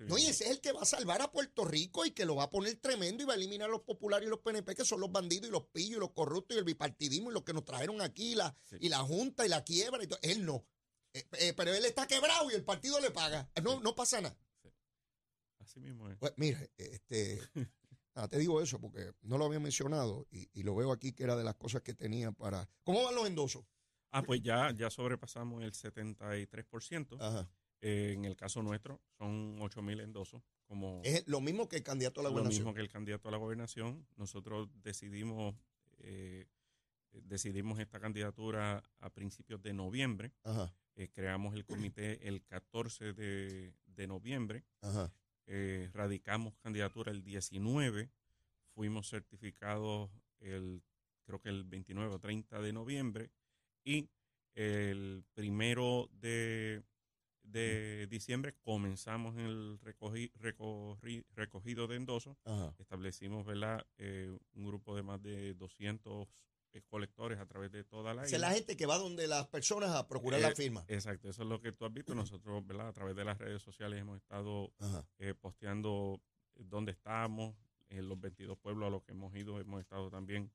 no, 0.06 0.16
y 0.16 0.26
ese 0.26 0.44
es 0.44 0.50
el 0.50 0.60
que 0.60 0.72
va 0.72 0.80
a 0.80 0.86
salvar 0.86 1.20
a 1.20 1.30
Puerto 1.30 1.64
Rico 1.64 2.06
y 2.06 2.12
que 2.12 2.24
lo 2.24 2.36
va 2.36 2.44
a 2.44 2.50
poner 2.50 2.76
tremendo 2.76 3.22
y 3.22 3.26
va 3.26 3.34
a 3.34 3.36
eliminar 3.36 3.68
a 3.68 3.72
los 3.72 3.82
populares 3.82 4.26
y 4.26 4.30
los 4.30 4.38
PNP, 4.38 4.74
que 4.74 4.84
son 4.84 5.00
los 5.00 5.12
bandidos 5.12 5.48
y 5.48 5.52
los 5.52 5.66
pillos 5.66 5.98
y 5.98 6.00
los 6.00 6.12
corruptos 6.12 6.56
y 6.56 6.58
el 6.58 6.64
bipartidismo 6.64 7.30
y 7.30 7.34
los 7.34 7.42
que 7.42 7.52
nos 7.52 7.66
trajeron 7.66 8.00
aquí, 8.00 8.34
la, 8.34 8.56
y 8.80 8.88
la 8.88 9.00
Junta 9.00 9.44
y 9.44 9.50
la 9.50 9.62
quiebra 9.62 10.02
y 10.02 10.06
todo. 10.06 10.18
Él 10.22 10.46
no. 10.46 10.64
Eh, 11.14 11.24
eh, 11.38 11.54
pero 11.56 11.72
él 11.72 11.84
está 11.84 12.06
quebrado 12.06 12.50
y 12.50 12.54
el 12.54 12.64
partido 12.64 13.00
le 13.00 13.10
paga. 13.10 13.48
No, 13.62 13.80
no 13.80 13.94
pasa 13.94 14.20
nada. 14.20 14.36
Así 15.60 15.80
mismo 15.80 16.08
es. 16.10 16.18
Pues, 16.18 16.32
mire, 16.36 16.70
este, 16.76 17.40
te 18.30 18.38
digo 18.38 18.60
eso 18.60 18.80
porque 18.80 19.12
no 19.22 19.38
lo 19.38 19.46
había 19.46 19.60
mencionado 19.60 20.26
y, 20.30 20.50
y, 20.52 20.62
lo 20.62 20.74
veo 20.74 20.92
aquí 20.92 21.12
que 21.12 21.24
era 21.24 21.36
de 21.36 21.44
las 21.44 21.54
cosas 21.54 21.82
que 21.82 21.94
tenía 21.94 22.32
para... 22.32 22.68
¿Cómo 22.82 23.02
van 23.04 23.14
los 23.14 23.26
endosos? 23.26 23.64
Ah, 24.10 24.22
pues 24.22 24.42
ya, 24.42 24.70
ya 24.72 24.90
sobrepasamos 24.90 25.62
el 25.62 25.72
73%. 25.72 27.16
Ajá. 27.20 27.48
Eh, 27.86 28.14
en 28.14 28.24
el 28.24 28.34
caso 28.34 28.62
nuestro, 28.62 29.02
son 29.18 29.58
8 29.60 29.82
mil 29.82 30.00
endosos. 30.00 30.42
Como 30.64 31.02
es 31.04 31.22
lo 31.26 31.42
mismo 31.42 31.68
que 31.68 31.76
el 31.76 31.82
candidato 31.82 32.20
a 32.20 32.24
la 32.24 32.30
gobernación. 32.30 32.64
Lo 32.64 32.70
mismo 32.70 32.74
que 32.74 32.80
el 32.80 32.88
candidato 32.88 33.28
a 33.28 33.30
la 33.30 33.36
gobernación. 33.36 34.06
Nosotros 34.16 34.70
decidimos, 34.82 35.54
eh, 35.98 36.46
decidimos 37.12 37.78
esta 37.80 38.00
candidatura 38.00 38.82
a 39.00 39.10
principios 39.10 39.60
de 39.62 39.74
noviembre. 39.74 40.32
Eh, 40.96 41.08
creamos 41.12 41.54
el 41.54 41.64
comité 41.64 42.28
el 42.28 42.44
14 42.44 43.12
de, 43.12 44.06
noviembre. 44.06 44.64
radicamos 45.92 46.56
candidatura 46.56 47.12
el 47.12 47.22
19. 47.22 48.10
Fuimos 48.74 49.08
certificados 49.08 50.10
el, 50.40 50.82
creo 51.24 51.40
que 51.40 51.48
el 51.48 51.64
29 51.64 52.14
o 52.14 52.18
30 52.18 52.60
de 52.60 52.72
noviembre. 52.72 53.30
Y 53.84 54.08
el 54.54 55.24
primero 55.34 56.08
de 56.12 56.82
de 57.44 58.06
diciembre 58.08 58.54
comenzamos 58.62 59.36
el 59.36 59.78
recogi, 59.80 60.32
recogido 61.34 61.86
de 61.86 61.96
endosos. 61.96 62.36
Establecimos 62.78 63.46
¿verdad? 63.46 63.86
Eh, 63.98 64.36
un 64.54 64.66
grupo 64.66 64.96
de 64.96 65.02
más 65.02 65.22
de 65.22 65.54
200 65.54 66.26
eh, 66.26 66.30
colectores 66.82 67.38
a 67.38 67.46
través 67.46 67.70
de 67.72 67.84
toda 67.84 68.14
la 68.14 68.24
isla. 68.24 68.36
es 68.36 68.40
la 68.40 68.50
gente 68.50 68.76
que 68.76 68.86
va 68.86 68.98
donde 68.98 69.26
las 69.26 69.46
personas 69.48 69.90
a 69.94 70.08
procurar 70.08 70.40
la 70.40 70.50
eh, 70.50 70.54
firma. 70.54 70.84
Exacto, 70.88 71.28
eso 71.28 71.42
es 71.42 71.48
lo 71.48 71.60
que 71.60 71.72
tú 71.72 71.84
has 71.84 71.92
visto. 71.92 72.14
Nosotros, 72.14 72.66
¿verdad? 72.66 72.88
A 72.88 72.92
través 72.92 73.16
de 73.16 73.24
las 73.24 73.38
redes 73.38 73.62
sociales 73.62 74.00
hemos 74.00 74.16
estado 74.16 74.72
posteando 75.40 76.20
dónde 76.56 76.92
estamos, 76.92 77.56
en 77.88 78.08
los 78.08 78.18
22 78.20 78.58
pueblos 78.58 78.86
a 78.86 78.90
los 78.90 79.02
que 79.02 79.12
hemos 79.12 79.34
ido, 79.36 79.60
hemos 79.60 79.80
estado 79.80 80.10
también 80.10 80.50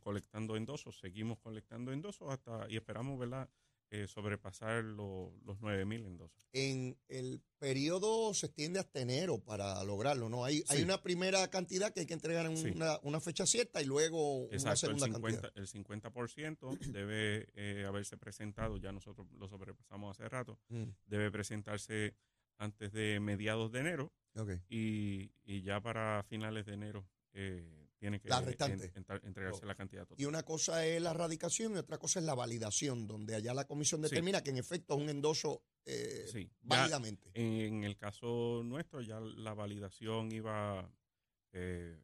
colectando 0.00 0.56
endosos. 0.56 0.98
Seguimos 0.98 1.38
colectando 1.38 1.92
endosos 1.92 2.30
hasta 2.30 2.66
y 2.68 2.76
esperamos, 2.76 3.18
¿verdad? 3.18 3.48
Eh, 3.90 4.08
sobrepasar 4.08 4.82
los 4.82 5.30
9.000 5.44 6.06
endosos. 6.06 6.48
En 6.52 6.98
el 7.06 7.40
periodo 7.66 8.32
se 8.32 8.46
extiende 8.46 8.78
hasta 8.78 9.00
enero 9.00 9.40
para 9.40 9.82
lograrlo, 9.82 10.28
¿no? 10.28 10.44
Hay, 10.44 10.62
hay 10.68 10.82
una 10.82 11.02
primera 11.02 11.48
cantidad 11.50 11.92
que 11.92 12.00
hay 12.00 12.06
que 12.06 12.14
entregar 12.14 12.46
en 12.46 12.80
una, 13.02 13.20
fecha 13.20 13.44
cierta 13.44 13.82
y 13.82 13.86
luego 13.86 14.44
una 14.44 14.76
segunda 14.76 15.06
el 15.06 15.12
50, 15.14 15.40
cantidad. 15.40 15.52
El 15.56 15.66
50% 15.66 16.78
debe 16.92 17.48
eh, 17.56 17.84
haberse 17.84 18.16
presentado, 18.16 18.76
ya 18.76 18.92
nosotros 18.92 19.26
lo 19.32 19.48
sobrepasamos 19.48 20.16
hace 20.16 20.28
rato, 20.28 20.60
mm. 20.68 20.84
debe 21.06 21.32
presentarse 21.32 22.14
antes 22.56 22.92
de 22.92 23.18
mediados 23.18 23.72
de 23.72 23.80
enero 23.80 24.12
y, 24.68 25.32
y, 25.44 25.62
ya 25.62 25.80
para 25.80 26.22
finales 26.22 26.66
de 26.66 26.74
enero 26.74 27.04
eh, 27.32 27.85
tiene 27.98 28.20
que 28.20 28.28
entregarse 29.22 29.66
la 29.66 29.74
cantidad 29.74 30.06
total. 30.06 30.20
Y 30.20 30.26
una 30.26 30.42
cosa 30.42 30.84
es 30.84 31.00
la 31.00 31.12
radicación 31.12 31.74
y 31.74 31.78
otra 31.78 31.98
cosa 31.98 32.20
es 32.20 32.26
la 32.26 32.34
validación, 32.34 33.06
donde 33.06 33.34
allá 33.34 33.54
la 33.54 33.66
comisión 33.66 34.02
determina 34.02 34.42
que 34.42 34.50
en 34.50 34.58
efecto 34.58 34.94
es 34.94 35.00
un 35.00 35.08
endoso 35.08 35.62
eh, 35.84 36.48
válidamente. 36.62 37.30
En 37.34 37.84
el 37.84 37.96
caso 37.96 38.62
nuestro 38.64 39.00
ya 39.00 39.20
la 39.20 39.54
validación 39.54 40.30
iba 40.32 40.90
eh, 41.52 41.98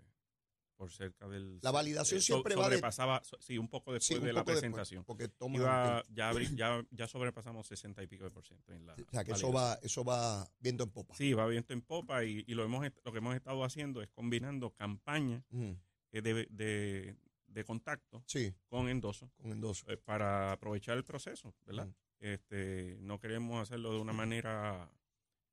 por 0.82 0.90
cerca 0.90 1.28
del... 1.28 1.60
La 1.62 1.70
validación 1.70 2.18
eh, 2.18 2.22
siempre 2.22 2.56
va 2.56 2.64
sobrepasaba, 2.64 3.22
sí, 3.38 3.56
un 3.56 3.68
poco 3.68 3.92
después 3.92 4.20
de 4.20 4.32
la 4.32 4.44
presentación. 4.44 5.04
porque 5.04 5.30
ya, 5.54 6.02
ya, 6.12 6.84
ya, 6.90 7.06
sobrepasamos 7.06 7.68
60 7.68 8.02
y 8.02 8.08
pico 8.08 8.24
de 8.24 8.30
por 8.32 8.44
ciento 8.44 8.72
en 8.72 8.84
la 8.84 8.94
O 8.94 9.10
sea, 9.12 9.22
que 9.22 9.30
eso 9.30 9.52
va, 9.52 9.78
eso 9.80 10.02
va 10.02 10.44
viento 10.58 10.82
en 10.82 10.90
popa. 10.90 11.14
Sí, 11.14 11.34
va 11.34 11.46
viento 11.46 11.72
en 11.72 11.82
popa 11.82 12.24
y, 12.24 12.42
y 12.48 12.54
lo, 12.54 12.64
hemos, 12.64 12.84
lo 13.04 13.12
que 13.12 13.18
hemos 13.18 13.36
estado 13.36 13.62
haciendo 13.62 14.02
es 14.02 14.08
combinando 14.08 14.70
campañas 14.70 15.44
eh, 15.52 16.20
de, 16.20 16.48
de, 16.50 17.16
de, 17.46 17.64
contacto 17.64 18.24
con 18.68 18.88
endoso. 18.88 19.30
Con 19.40 19.52
endoso. 19.52 19.88
Eh, 19.88 19.98
para 19.98 20.50
aprovechar 20.50 20.96
el 20.96 21.04
proceso, 21.04 21.54
¿verdad? 21.64 21.88
Este, 22.18 22.98
no 23.02 23.20
queremos 23.20 23.62
hacerlo 23.62 23.92
de 23.92 24.00
una 24.00 24.12
manera 24.12 24.90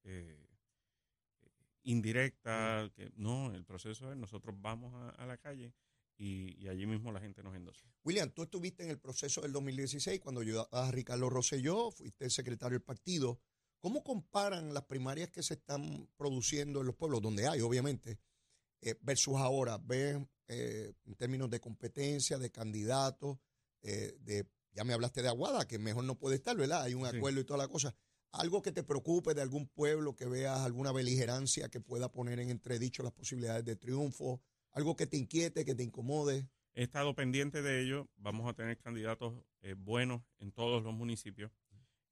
eh, 0.04 0.49
indirecta. 1.84 2.90
Que, 2.96 3.12
no, 3.16 3.54
el 3.54 3.66
proceso 3.66 4.12
es 4.12 4.18
nosotros 4.18 4.56
vamos 4.60 4.94
a, 5.18 5.26
la 5.26 5.38
calle 5.38 5.74
y, 6.18 6.68
allí 6.68 6.86
mismo 6.86 7.12
la 7.12 7.20
gente 7.20 7.44
nos 7.44 7.56
endosa. 7.56 7.88
William, 8.04 8.30
tú 8.32 8.44
estuviste 8.44 8.84
en 8.84 8.90
el 8.90 9.00
proceso 9.00 9.42
del 9.42 9.52
2016 9.52 10.20
cuando 10.20 10.42
ayudabas 10.42 10.70
a 10.72 10.92
Ricardo 10.92 11.30
Rosselló, 11.30 11.92
fuiste 11.92 12.30
secretario 12.30 12.78
del 12.78 12.86
partido. 12.86 13.40
¿Cómo 13.80 14.04
comparan 14.04 14.74
las 14.74 14.84
primarias 14.84 15.30
que 15.30 15.42
se 15.42 15.54
están 15.54 16.10
produciendo 16.18 16.82
en 16.82 16.88
los 16.88 16.96
pueblos, 16.96 17.22
donde 17.22 17.48
hay, 17.48 17.62
obviamente, 17.62 18.20
eh, 18.82 18.96
versus 19.02 19.38
ahora? 19.38 19.78
¿Ves 19.78 20.18
eh, 20.50 20.94
en 21.06 21.16
términos 21.16 21.50
de 21.50 21.62
competencia, 21.62 22.38
de 22.38 22.52
candidatos, 22.52 23.38
eh, 23.82 24.18
de, 24.20 24.46
ya 24.74 24.84
me 24.84 24.94
hablaste 24.94 25.22
de 25.22 25.30
Aguada, 25.30 25.68
que 25.68 25.78
mejor 25.78 26.04
no 26.04 26.18
puede 26.18 26.36
estar, 26.36 26.58
¿verdad? 26.58 26.84
Hay 26.84 26.94
un 26.94 27.06
acuerdo 27.06 27.40
y 27.40 27.46
toda 27.46 27.60
la 27.60 27.68
cosa. 27.68 27.96
¿Algo 28.32 28.62
que 28.62 28.72
te 28.72 28.84
preocupe 28.84 29.34
de 29.34 29.42
algún 29.42 29.68
pueblo, 29.68 30.16
que 30.16 30.26
veas 30.26 30.60
alguna 30.60 30.92
beligerancia 30.92 31.70
que 31.70 31.82
pueda 31.82 32.12
poner 32.12 32.40
en 32.40 32.50
entredicho 32.50 33.04
las 33.04 33.14
posibilidades 33.14 33.66
de 33.66 33.76
triunfo? 33.76 34.42
¿Algo 34.72 34.96
que 34.96 35.08
te 35.08 35.18
inquiete, 35.18 35.66
que 35.66 35.76
te 35.76 35.84
incomode? 35.84 36.48
He 36.74 36.84
estado 36.84 37.16
pendiente 37.16 37.62
de 37.62 37.82
ello. 37.82 38.08
Vamos 38.18 38.48
a 38.48 38.54
tener 38.54 38.78
candidatos 38.78 39.34
buenos 39.78 40.22
en 40.38 40.52
todos 40.52 40.84
los 40.84 40.94
municipios. 40.94 41.52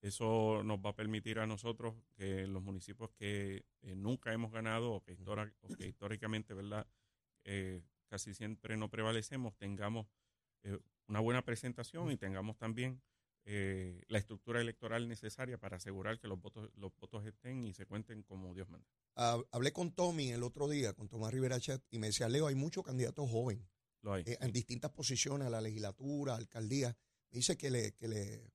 Eso 0.02 0.62
nos 0.64 0.80
va 0.80 0.92
a 0.92 0.96
permitir 0.96 1.40
a 1.40 1.48
nosotros 1.48 1.96
que 2.16 2.48
los 2.48 2.62
municipios 2.62 3.10
que 3.18 3.66
eh, 3.82 3.96
nunca 3.96 4.32
hemos 4.32 4.52
ganado 4.52 4.92
o 4.92 5.04
que, 5.04 5.18
históricamente, 5.88 6.54
¿verdad? 6.54 6.88
Eh, 7.44 7.82
casi 8.08 8.34
siempre 8.34 8.78
no 8.78 8.90
prevalecemos, 8.90 9.56
tengamos 9.58 10.08
eh, 10.64 10.78
una 11.08 11.20
buena 11.20 11.44
presentación 11.44 12.12
y 12.12 12.18
tengamos 12.18 12.58
también 12.58 13.02
la 14.08 14.18
estructura 14.18 14.60
electoral 14.60 15.08
necesaria 15.08 15.58
para 15.58 15.78
asegurar 15.78 16.20
que 16.20 16.28
los 16.28 16.40
votos, 16.42 16.70
los 16.76 16.92
votos 16.98 17.26
estén 17.26 17.66
y 17.66 17.74
se 17.74 17.86
cuenten 17.86 18.24
como 18.24 18.54
Dios 18.54 18.68
manda. 18.70 18.86
hablé 19.52 19.72
con 19.72 19.94
Tommy 19.94 20.32
el 20.32 20.44
otro 20.44 20.68
día, 20.68 20.94
con 20.94 21.08
Tomás 21.08 21.34
Rivera 21.34 21.60
Chat, 21.60 21.82
y 21.90 22.00
me 22.00 22.08
decía, 22.08 22.28
Leo, 22.28 22.48
hay 22.48 22.56
muchos 22.56 22.84
candidatos 22.84 23.30
jóvenes. 23.30 23.66
Lo 24.02 24.14
hay. 24.14 24.24
en 24.26 24.52
distintas 24.52 24.92
posiciones, 24.92 25.48
a 25.48 25.50
la 25.50 25.62
legislatura, 25.62 26.36
alcaldía. 26.36 26.96
Me 27.32 27.38
dice 27.38 27.58
que 27.58 27.72
le, 27.72 27.94
que 27.94 28.08
le 28.08 28.52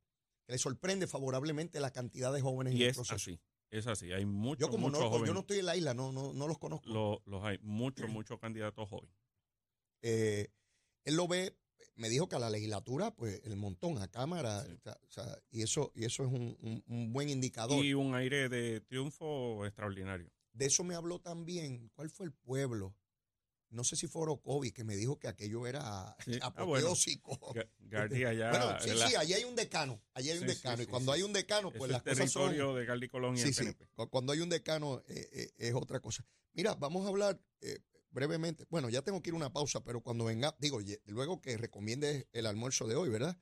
le 0.53 0.59
sorprende 0.59 1.07
favorablemente 1.07 1.81
la 1.81 1.91
cantidad 1.91 2.33
de 2.33 2.41
jóvenes 2.41 2.75
y 2.75 2.83
en 2.83 2.89
el 2.89 2.95
proceso. 2.95 3.15
Así. 3.15 3.41
Es 3.71 3.87
así, 3.87 4.13
hay 4.13 4.27
muchos, 4.27 4.61
yo 4.61 4.71
como 4.71 4.91
no, 4.91 5.25
Yo 5.25 5.33
no 5.33 5.41
estoy 5.41 5.61
en 5.61 5.67
la 5.67 5.75
isla, 5.75 5.95
no, 5.95 6.13
no, 6.13 6.35
no 6.35 6.47
los 6.47 6.59
conozco. 6.59 7.23
los 7.25 7.43
hay, 7.43 7.59
muchos, 7.63 8.11
muchos 8.11 8.39
candidatos 8.39 8.87
jóvenes. 8.87 9.17
Eh, 10.03 10.49
él 11.05 11.17
lo 11.17 11.27
ve, 11.27 11.57
me 11.95 12.09
dijo 12.09 12.29
que 12.29 12.37
a 12.37 12.39
la 12.39 12.51
legislatura, 12.51 13.15
pues 13.15 13.41
el 13.45 13.57
montón, 13.57 13.99
a 13.99 14.09
Cámara, 14.09 14.65
y 15.51 15.63
eso 15.63 15.93
y 15.95 16.05
eso 16.05 16.25
es 16.25 16.31
un, 16.31 16.83
un, 16.87 17.13
buen 17.13 17.29
indicador. 17.29 17.85
Y 17.85 17.95
un 17.95 18.15
aire 18.15 18.49
de 18.49 18.81
triunfo 18.81 19.65
extraordinario. 19.67 20.31
De 20.53 20.67
eso 20.67 20.85
me 20.85 20.95
habló 20.95 21.21
también, 21.21 21.91
¿cuál 21.95 22.11
fue 22.11 22.27
el 22.27 22.33
pueblo? 22.33 22.95
no 23.73 23.85
sé 23.85 23.97
si 23.97 24.07
fue 24.07 24.23
Orocovi 24.23 24.71
que 24.71 24.85
me 24.85 24.95
dijo 24.97 25.19
que 25.19 25.29
aquello 25.29 25.67
era 25.67 26.15
sí. 26.25 26.39
Ah, 26.43 26.47
apoteósico. 26.47 27.39
allá. 27.91 28.51
Bueno, 28.51 28.81
sí, 28.81 28.91
sí, 28.91 29.17
allí 29.17 29.33
hay 29.33 29.45
un 29.45 29.57
decano. 29.57 30.01
Allí 30.15 30.31
hay 30.31 30.39
un 30.39 30.47
decano. 30.47 30.83
y 30.83 30.87
cuando 30.87 31.13
hay 31.13 31.23
un 31.23 31.33
decano, 31.33 31.73
pues 31.73 31.91
las 31.91 32.03
cosas 32.03 32.31
son. 32.31 32.53
de 32.53 32.85
Gardi 32.85 33.09
Colón 33.09 33.35
y 33.35 33.39
sí, 33.39 33.53
sí. 33.53 33.65
Cuando 34.11 34.33
hay 34.33 34.41
un 34.41 34.51
decano 34.51 35.03
eh, 35.09 35.29
eh, 35.33 35.53
es 35.57 35.75
otra 35.75 36.01
cosa. 36.01 36.25
Mira, 36.53 36.75
vamos 36.75 37.07
a 37.07 37.09
hablar 37.09 37.41
eh, 37.63 37.79
brevemente. 38.13 38.67
Bueno, 38.71 38.89
ya 38.89 39.03
tengo 39.03 39.23
que 39.23 39.31
ir 39.31 39.35
a 39.35 39.39
una 39.39 39.53
pausa, 39.53 39.83
pero 39.83 40.01
cuando 40.01 40.25
venga, 40.25 40.55
digo, 40.59 40.79
luego 41.07 41.41
que 41.41 41.57
recomiende 41.57 42.29
el 42.33 42.47
almuerzo 42.47 42.87
de 42.87 42.97
hoy, 42.97 43.09
¿verdad? 43.09 43.37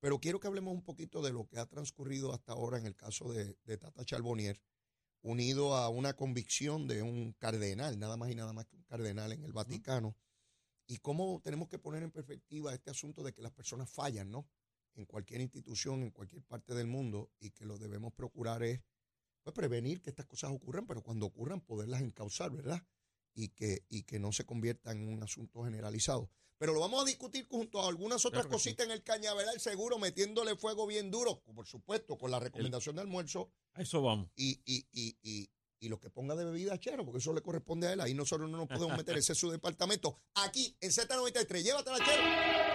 Pero 0.00 0.20
quiero 0.20 0.40
que 0.40 0.46
hablemos 0.46 0.74
un 0.74 0.82
poquito 0.82 1.22
de 1.22 1.32
lo 1.32 1.46
que 1.46 1.58
ha 1.58 1.66
transcurrido 1.66 2.32
hasta 2.32 2.52
ahora 2.52 2.78
en 2.78 2.86
el 2.86 2.96
caso 2.96 3.32
de, 3.32 3.56
de 3.64 3.78
Tata 3.78 4.04
Charbonnier 4.04 4.60
unido 5.24 5.74
a 5.74 5.88
una 5.88 6.14
convicción 6.14 6.86
de 6.86 7.02
un 7.02 7.32
cardenal, 7.32 7.98
nada 7.98 8.16
más 8.18 8.30
y 8.30 8.34
nada 8.34 8.52
más 8.52 8.66
que 8.66 8.76
un 8.76 8.84
cardenal 8.84 9.32
en 9.32 9.42
el 9.42 9.54
Vaticano, 9.54 10.16
y 10.86 10.98
cómo 10.98 11.40
tenemos 11.42 11.68
que 11.68 11.78
poner 11.78 12.02
en 12.02 12.10
perspectiva 12.10 12.74
este 12.74 12.90
asunto 12.90 13.22
de 13.22 13.32
que 13.32 13.40
las 13.40 13.52
personas 13.52 13.90
fallan, 13.90 14.30
¿no? 14.30 14.46
En 14.94 15.06
cualquier 15.06 15.40
institución, 15.40 16.02
en 16.02 16.10
cualquier 16.10 16.42
parte 16.42 16.74
del 16.74 16.86
mundo, 16.86 17.30
y 17.40 17.50
que 17.52 17.64
lo 17.64 17.78
debemos 17.78 18.12
procurar 18.12 18.62
es 18.62 18.82
pues, 19.42 19.54
prevenir 19.54 20.02
que 20.02 20.10
estas 20.10 20.26
cosas 20.26 20.50
ocurran, 20.50 20.86
pero 20.86 21.02
cuando 21.02 21.24
ocurran 21.24 21.62
poderlas 21.62 22.02
encauzar, 22.02 22.50
¿verdad? 22.50 22.86
Y 23.34 23.48
que, 23.48 23.84
y 23.88 24.04
que 24.04 24.18
no 24.18 24.32
se 24.32 24.46
convierta 24.46 24.92
en 24.92 25.08
un 25.08 25.22
asunto 25.22 25.64
generalizado. 25.64 26.30
Pero 26.56 26.72
lo 26.72 26.80
vamos 26.80 27.02
a 27.02 27.04
discutir 27.04 27.46
junto 27.48 27.82
a 27.82 27.88
algunas 27.88 28.24
otras 28.24 28.46
cositas 28.46 28.86
en 28.86 28.92
el 28.92 29.02
cañaveral 29.02 29.60
seguro, 29.60 29.98
metiéndole 29.98 30.56
fuego 30.56 30.86
bien 30.86 31.10
duro, 31.10 31.42
por 31.54 31.66
supuesto, 31.66 32.16
con 32.16 32.30
la 32.30 32.38
recomendación 32.38 32.94
de 32.94 33.02
almuerzo 33.02 33.50
a 33.74 33.82
eso 33.82 34.00
vamos. 34.02 34.30
Y, 34.36 34.60
y, 34.64 34.86
y, 34.92 35.18
y, 35.22 35.50
y 35.80 35.88
lo 35.88 35.98
que 35.98 36.10
ponga 36.10 36.36
de 36.36 36.44
bebida 36.44 36.78
chero, 36.78 37.04
porque 37.04 37.18
eso 37.18 37.34
le 37.34 37.42
corresponde 37.42 37.88
a 37.88 37.92
él. 37.92 38.00
Ahí 38.00 38.14
nosotros 38.14 38.48
no 38.48 38.56
nos 38.56 38.68
podemos 38.68 38.96
meter, 38.96 39.18
ese 39.18 39.32
es 39.32 39.38
su 39.38 39.50
departamento. 39.50 40.16
Aquí, 40.34 40.76
en 40.80 40.90
Z93, 40.90 41.62
llévatela, 41.62 41.98
chero. 41.98 42.73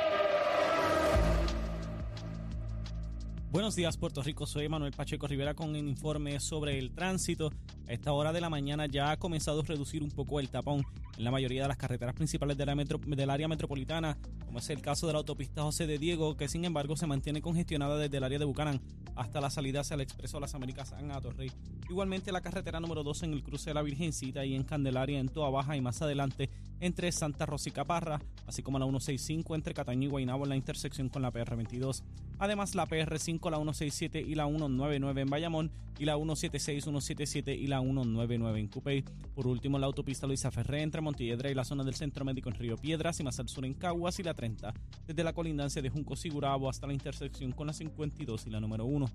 Buenos 3.51 3.75
días, 3.75 3.97
Puerto 3.97 4.21
Rico. 4.21 4.45
Soy 4.45 4.69
Manuel 4.69 4.93
Pacheco 4.93 5.25
Rivera 5.25 5.55
con 5.55 5.69
un 5.69 5.75
informe 5.75 6.39
sobre 6.39 6.77
el 6.77 6.91
tránsito. 6.91 7.51
A 7.88 7.93
esta 7.93 8.13
hora 8.13 8.31
de 8.31 8.41
la 8.41 8.49
mañana 8.51 8.85
ya 8.85 9.09
ha 9.09 9.17
comenzado 9.17 9.62
a 9.62 9.63
reducir 9.63 10.03
un 10.03 10.12
poco 10.12 10.39
el 10.39 10.49
tapón 10.49 10.85
en 11.17 11.23
la 11.23 11.31
mayoría 11.31 11.63
de 11.63 11.67
las 11.67 11.77
carreteras 11.77 12.13
principales 12.13 12.57
de 12.57 12.67
la 12.67 12.75
metro, 12.75 12.99
del 13.03 13.29
área 13.31 13.47
metropolitana, 13.47 14.19
como 14.45 14.59
es 14.59 14.69
el 14.69 14.81
caso 14.81 15.07
de 15.07 15.13
la 15.13 15.19
autopista 15.19 15.63
José 15.63 15.88
de 15.88 15.97
Diego, 15.97 16.38
que 16.38 16.47
sin 16.47 16.63
embargo 16.63 16.95
se 16.95 17.07
mantiene 17.07 17.41
congestionada 17.41 17.97
desde 17.97 18.17
el 18.17 18.23
área 18.23 18.38
de 18.38 18.45
Bucanán 18.45 18.81
hasta 19.15 19.41
la 19.41 19.49
salida 19.49 19.79
hacia 19.79 19.95
el 19.95 20.01
Expreso 20.01 20.39
Las 20.39 20.53
Américas 20.53 20.89
San 20.89 21.09
Rey. 21.35 21.51
Igualmente 21.89 22.31
la 22.31 22.41
carretera 22.41 22.79
número 22.79 23.01
2 23.01 23.23
en 23.23 23.33
el 23.33 23.41
cruce 23.41 23.71
de 23.71 23.73
la 23.73 23.81
Virgencita 23.81 24.45
y 24.45 24.53
en 24.53 24.63
Candelaria 24.63 25.19
en 25.19 25.27
Toa 25.27 25.49
Baja 25.49 25.75
y 25.75 25.81
más 25.81 26.03
adelante 26.03 26.51
entre 26.79 27.11
Santa 27.11 27.45
Rosa 27.45 27.69
y 27.69 27.71
Caparra, 27.71 28.21
así 28.47 28.63
como 28.63 28.79
la 28.79 28.85
165 28.85 29.55
entre 29.55 29.73
Cataño 29.73 30.07
y 30.07 30.11
Guaynabo 30.11 30.43
en 30.43 30.49
la 30.49 30.55
intersección 30.55 31.09
con 31.09 31.21
la 31.21 31.31
PR22. 31.31 32.03
Además 32.37 32.75
la 32.75 32.87
PR5, 32.87 33.49
la 33.51 33.57
167 33.57 34.21
y 34.21 34.35
la 34.35 34.45
199 34.45 35.21
en 35.21 35.29
Bayamón 35.29 35.71
y 35.99 36.05
la 36.05 36.15
176, 36.15 36.83
177 36.83 37.53
y 37.53 37.67
la 37.67 37.81
199 37.81 38.59
en 38.59 38.67
Cupey. 38.67 39.03
Por 39.35 39.47
último 39.47 39.77
la 39.77 39.87
autopista 39.87 40.25
Luisa 40.25 40.51
Ferré 40.51 40.81
entre 40.81 41.01
Montelledra 41.01 41.51
y 41.51 41.53
la 41.53 41.65
zona 41.65 41.83
del 41.83 41.95
Centro 41.95 42.23
Médico 42.23 42.49
en 42.49 42.55
Río 42.55 42.77
Piedras 42.77 43.19
y 43.19 43.23
más 43.23 43.39
al 43.39 43.49
sur 43.49 43.65
en 43.65 43.73
Caguas 43.73 44.19
y 44.19 44.23
la 44.23 44.33
30, 44.33 44.73
desde 45.05 45.23
la 45.23 45.33
colindancia 45.33 45.81
de 45.81 45.89
Junco 45.89 46.15
Sigurabo 46.15 46.69
hasta 46.69 46.87
la 46.87 46.93
intersección 46.93 47.51
con 47.51 47.67
la 47.67 47.73
52 47.73 48.47
y 48.47 48.49
la 48.49 48.59
número 48.59 48.85
1. 48.85 49.05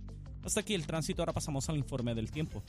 Hasta 0.44 0.60
aquí 0.60 0.74
el 0.74 0.86
tránsito, 0.86 1.22
ahora 1.22 1.32
pasamos 1.32 1.68
al 1.70 1.76
informe 1.76 2.14
del 2.14 2.30
tiempo. 2.30 2.62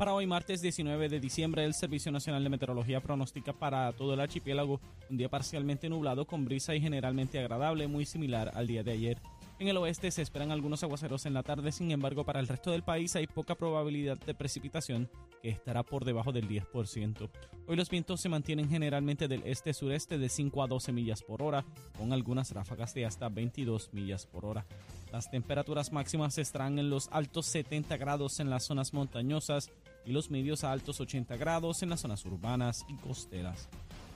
Para 0.00 0.14
hoy, 0.14 0.26
martes 0.26 0.62
19 0.62 1.10
de 1.10 1.20
diciembre, 1.20 1.62
el 1.62 1.74
Servicio 1.74 2.10
Nacional 2.10 2.42
de 2.42 2.48
Meteorología 2.48 3.02
pronostica 3.02 3.52
para 3.52 3.92
todo 3.92 4.14
el 4.14 4.20
archipiélago 4.20 4.80
un 5.10 5.18
día 5.18 5.28
parcialmente 5.28 5.90
nublado 5.90 6.26
con 6.26 6.46
brisa 6.46 6.74
y 6.74 6.80
generalmente 6.80 7.38
agradable, 7.38 7.86
muy 7.86 8.06
similar 8.06 8.50
al 8.54 8.66
día 8.66 8.82
de 8.82 8.92
ayer. 8.92 9.18
En 9.58 9.68
el 9.68 9.76
oeste 9.76 10.10
se 10.10 10.22
esperan 10.22 10.52
algunos 10.52 10.82
aguaceros 10.82 11.26
en 11.26 11.34
la 11.34 11.42
tarde, 11.42 11.70
sin 11.70 11.90
embargo, 11.90 12.24
para 12.24 12.40
el 12.40 12.48
resto 12.48 12.70
del 12.70 12.82
país 12.82 13.14
hay 13.14 13.26
poca 13.26 13.54
probabilidad 13.54 14.16
de 14.16 14.32
precipitación, 14.32 15.06
que 15.42 15.50
estará 15.50 15.82
por 15.82 16.06
debajo 16.06 16.32
del 16.32 16.48
10%. 16.48 17.28
Hoy 17.66 17.76
los 17.76 17.90
vientos 17.90 18.22
se 18.22 18.30
mantienen 18.30 18.70
generalmente 18.70 19.28
del 19.28 19.42
este-sureste 19.44 20.16
de 20.16 20.30
5 20.30 20.62
a 20.62 20.66
12 20.66 20.92
millas 20.92 21.22
por 21.22 21.42
hora, 21.42 21.66
con 21.98 22.14
algunas 22.14 22.52
ráfagas 22.52 22.94
de 22.94 23.04
hasta 23.04 23.28
22 23.28 23.92
millas 23.92 24.24
por 24.24 24.46
hora. 24.46 24.64
Las 25.12 25.30
temperaturas 25.30 25.92
máximas 25.92 26.38
estarán 26.38 26.78
en 26.78 26.88
los 26.88 27.10
altos 27.12 27.44
70 27.44 27.98
grados 27.98 28.40
en 28.40 28.48
las 28.48 28.64
zonas 28.64 28.94
montañosas 28.94 29.70
y 30.04 30.12
los 30.12 30.30
medios 30.30 30.64
a 30.64 30.72
altos 30.72 31.00
80 31.00 31.36
grados 31.36 31.82
en 31.82 31.90
las 31.90 32.00
zonas 32.00 32.24
urbanas 32.24 32.84
y 32.88 32.96
costeras. 32.96 33.68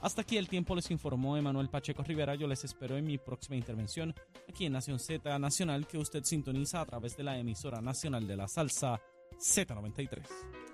Hasta 0.02 0.20
aquí 0.22 0.36
el 0.36 0.48
tiempo 0.48 0.76
les 0.76 0.90
informó 0.90 1.36
Emanuel 1.36 1.70
Pacheco 1.70 2.02
Rivera. 2.02 2.34
Yo 2.34 2.46
les 2.46 2.62
espero 2.64 2.98
en 2.98 3.06
mi 3.06 3.16
próxima 3.16 3.56
intervención 3.56 4.14
aquí 4.48 4.66
en 4.66 4.74
Nación 4.74 4.98
Z 4.98 5.38
Nacional 5.38 5.86
que 5.86 5.98
usted 5.98 6.24
sintoniza 6.24 6.80
a 6.80 6.84
través 6.84 7.16
de 7.16 7.24
la 7.24 7.38
emisora 7.38 7.80
nacional 7.80 8.26
de 8.26 8.36
la 8.36 8.46
salsa 8.46 9.00
Z93. 9.38 10.73